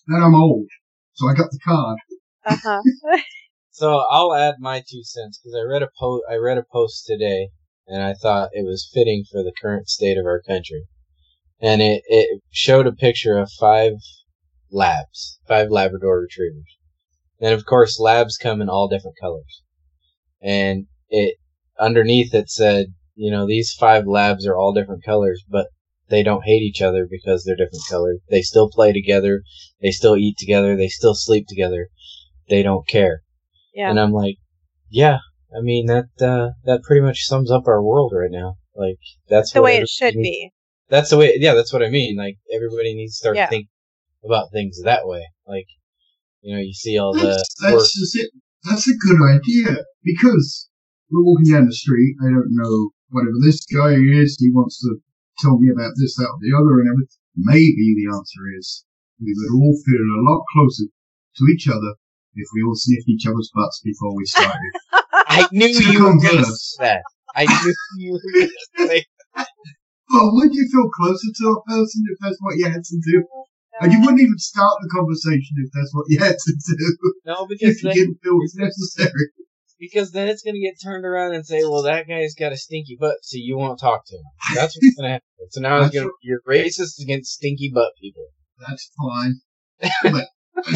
[0.09, 0.66] Then I'm old.
[1.14, 1.99] So I got the card.
[2.45, 2.83] Uh huh.
[3.74, 7.07] So I'll add my two cents because I read a po- I read a post
[7.07, 7.49] today,
[7.87, 10.85] and I thought it was fitting for the current state of our country.
[11.59, 13.95] And it, it showed a picture of five
[14.73, 16.77] labs, five Labrador retrievers.
[17.41, 19.62] And of course, labs come in all different colors.
[20.41, 21.37] And it
[21.79, 25.68] underneath it said, you know, these five labs are all different colors, but
[26.09, 28.18] they don't hate each other because they're different colors.
[28.31, 29.43] They still play together.
[29.81, 30.77] They still eat together.
[30.77, 31.89] They still sleep together.
[32.49, 33.23] They don't care.
[33.75, 33.91] Yeah.
[33.91, 34.37] And I'm like,
[34.91, 35.18] yeah,
[35.57, 38.57] I mean that uh, that pretty much sums up our world right now.
[38.75, 38.99] Like
[39.29, 40.51] that's the way it should needs- be.
[40.89, 41.35] That's the way.
[41.39, 42.16] Yeah, that's what I mean.
[42.16, 43.49] Like everybody needs to start Yeah.
[43.49, 43.68] thinking
[44.25, 45.25] about things that way.
[45.47, 45.66] Like
[46.43, 48.31] you know, you see all the That's, work- just it.
[48.68, 50.68] That's a good idea because
[51.11, 52.14] we're walking down the street.
[52.23, 54.37] I don't know whatever this guy is.
[54.39, 54.97] He wants to
[55.41, 57.18] tell me about this, that, or the other, and everything.
[57.37, 58.85] Maybe the answer is
[59.20, 61.95] we would all feel a lot closer to each other
[62.35, 64.73] if we all sniffed each other's butts before we started.
[65.12, 67.03] I knew To you were gonna say that.
[67.35, 68.49] I knew you were gonna
[68.89, 69.05] say.
[70.11, 73.25] well, wouldn't you feel closer to a person if that's what you had to do?
[73.81, 76.97] And you wouldn't even start the conversation if that's what you had to do.
[77.27, 79.31] No, because If you then, didn't feel it was necessary.
[79.79, 82.97] because then it's gonna get turned around and say, well, that guy's got a stinky
[83.01, 84.25] butt, so you won't talk to him.
[84.55, 85.27] That's what's gonna happen.
[85.51, 88.27] So now it's gonna you're racist against stinky butt people.
[88.66, 89.41] That's fine.
[90.12, 90.27] But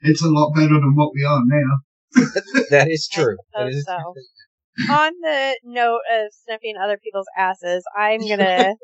[0.00, 1.78] it's a lot better than what we are now.
[2.70, 3.36] That is true.
[3.56, 4.92] I That suppose is so.
[4.92, 8.74] On the note of sniffing other people's asses, I'm gonna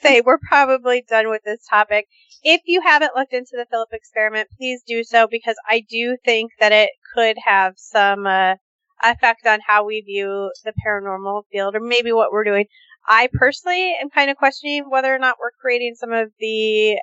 [0.00, 2.06] say we're probably done with this topic.
[2.42, 6.52] If you haven't looked into the Philip experiment, please do so because I do think
[6.60, 8.54] that it could have some uh,
[9.02, 12.66] effect on how we view the paranormal field or maybe what we're doing.
[13.06, 16.98] I personally am kind of questioning whether or not we're creating some of the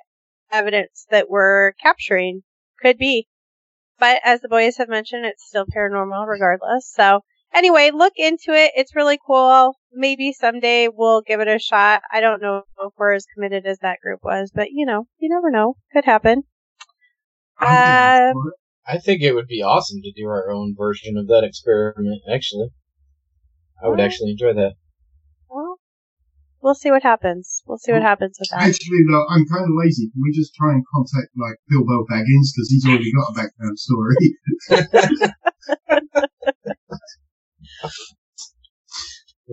[0.50, 2.42] evidence that we're capturing.
[2.82, 3.28] Could be.
[3.98, 6.90] But as the boys have mentioned, it's still paranormal regardless.
[6.90, 7.20] So
[7.52, 8.72] anyway, look into it.
[8.74, 9.74] It's really cool.
[9.92, 12.02] Maybe someday we'll give it a shot.
[12.12, 15.28] I don't know if we're as committed as that group was, but you know, you
[15.28, 15.76] never know.
[15.92, 16.44] Could happen.
[17.58, 18.52] I'm Um.
[18.86, 22.22] I think it would be awesome to do our own version of that experiment.
[22.32, 22.68] Actually,
[23.82, 24.12] I would Alright.
[24.12, 24.72] actually enjoy that.
[25.48, 25.78] Well,
[26.60, 27.62] we'll see what happens.
[27.66, 28.62] We'll see what happens with that.
[28.62, 30.10] Actually, though, I'm kind of lazy.
[30.10, 32.50] Can we just try and contact, like, Bilbo Baggins?
[32.54, 34.16] Because he's already got a background story.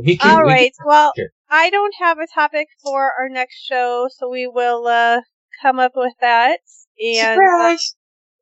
[0.03, 0.71] We can, All we right.
[0.85, 1.29] Well, Sure.
[1.49, 5.21] I don't have a topic for our next show, so we will uh,
[5.61, 6.59] come up with that.
[7.03, 7.77] And uh,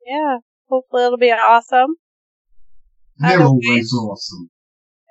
[0.06, 0.36] yeah,
[0.68, 1.94] hopefully it'll be awesome.
[3.18, 3.44] They're Okay.
[3.44, 4.50] always awesome.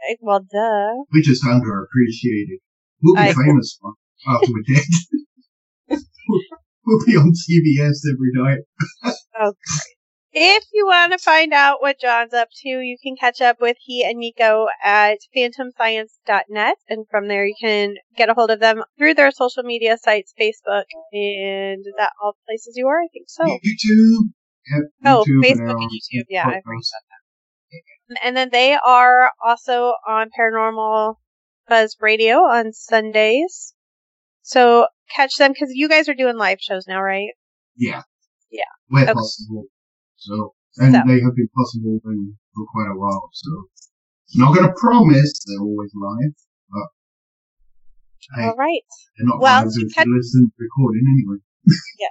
[0.10, 1.04] Eh, Well, duh.
[1.14, 2.60] We're just underappreciated.
[3.02, 3.80] We'll be I- famous
[4.28, 4.84] after we're dead.
[6.86, 8.60] we'll be on CBS every night.
[10.38, 13.78] If you want to find out what John's up to, you can catch up with
[13.80, 16.76] he and Nico at phantomscience.net.
[16.90, 20.34] And from there, you can get a hold of them through their social media sites,
[20.38, 20.84] Facebook,
[21.14, 23.00] and is that all the places you are?
[23.00, 23.44] I think so.
[23.46, 24.34] YouTube,
[24.70, 26.26] Yep, Oh, YouTube Facebook and YouTube.
[26.28, 28.22] Yeah, I forgot that.
[28.22, 31.16] And then they are also on Paranormal
[31.70, 33.74] Buzz Radio on Sundays.
[34.42, 37.30] So catch them because you guys are doing live shows now, right?
[37.78, 38.02] Yeah.
[38.52, 38.64] Yeah.
[38.90, 39.14] Where Okay.
[39.14, 39.68] possible.
[40.26, 41.02] So, and So.
[41.06, 43.70] they have been possible for quite a while, so.
[44.36, 46.34] Not gonna promise they're always live,
[46.70, 46.88] but.
[48.36, 48.82] Hey, All right.
[49.18, 51.40] they're not well, live you you listen to recording anyway.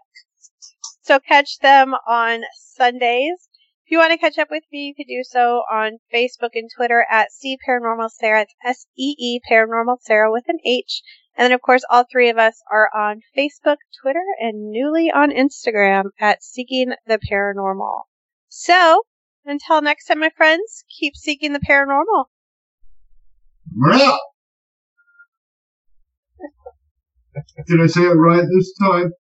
[1.03, 3.49] So catch them on Sundays.
[3.85, 6.71] If you want to catch up with me, you can do so on Facebook and
[6.75, 8.43] Twitter at See Paranormal Sarah.
[8.43, 11.03] It's S E E Paranormal Sarah with an H.
[11.37, 15.31] And then, of course, all three of us are on Facebook, Twitter, and newly on
[15.31, 18.03] Instagram at Seeking the Paranormal.
[18.49, 19.03] So,
[19.45, 22.27] until next time, my friends, keep seeking the paranormal.
[27.67, 29.13] Did I say it right this time?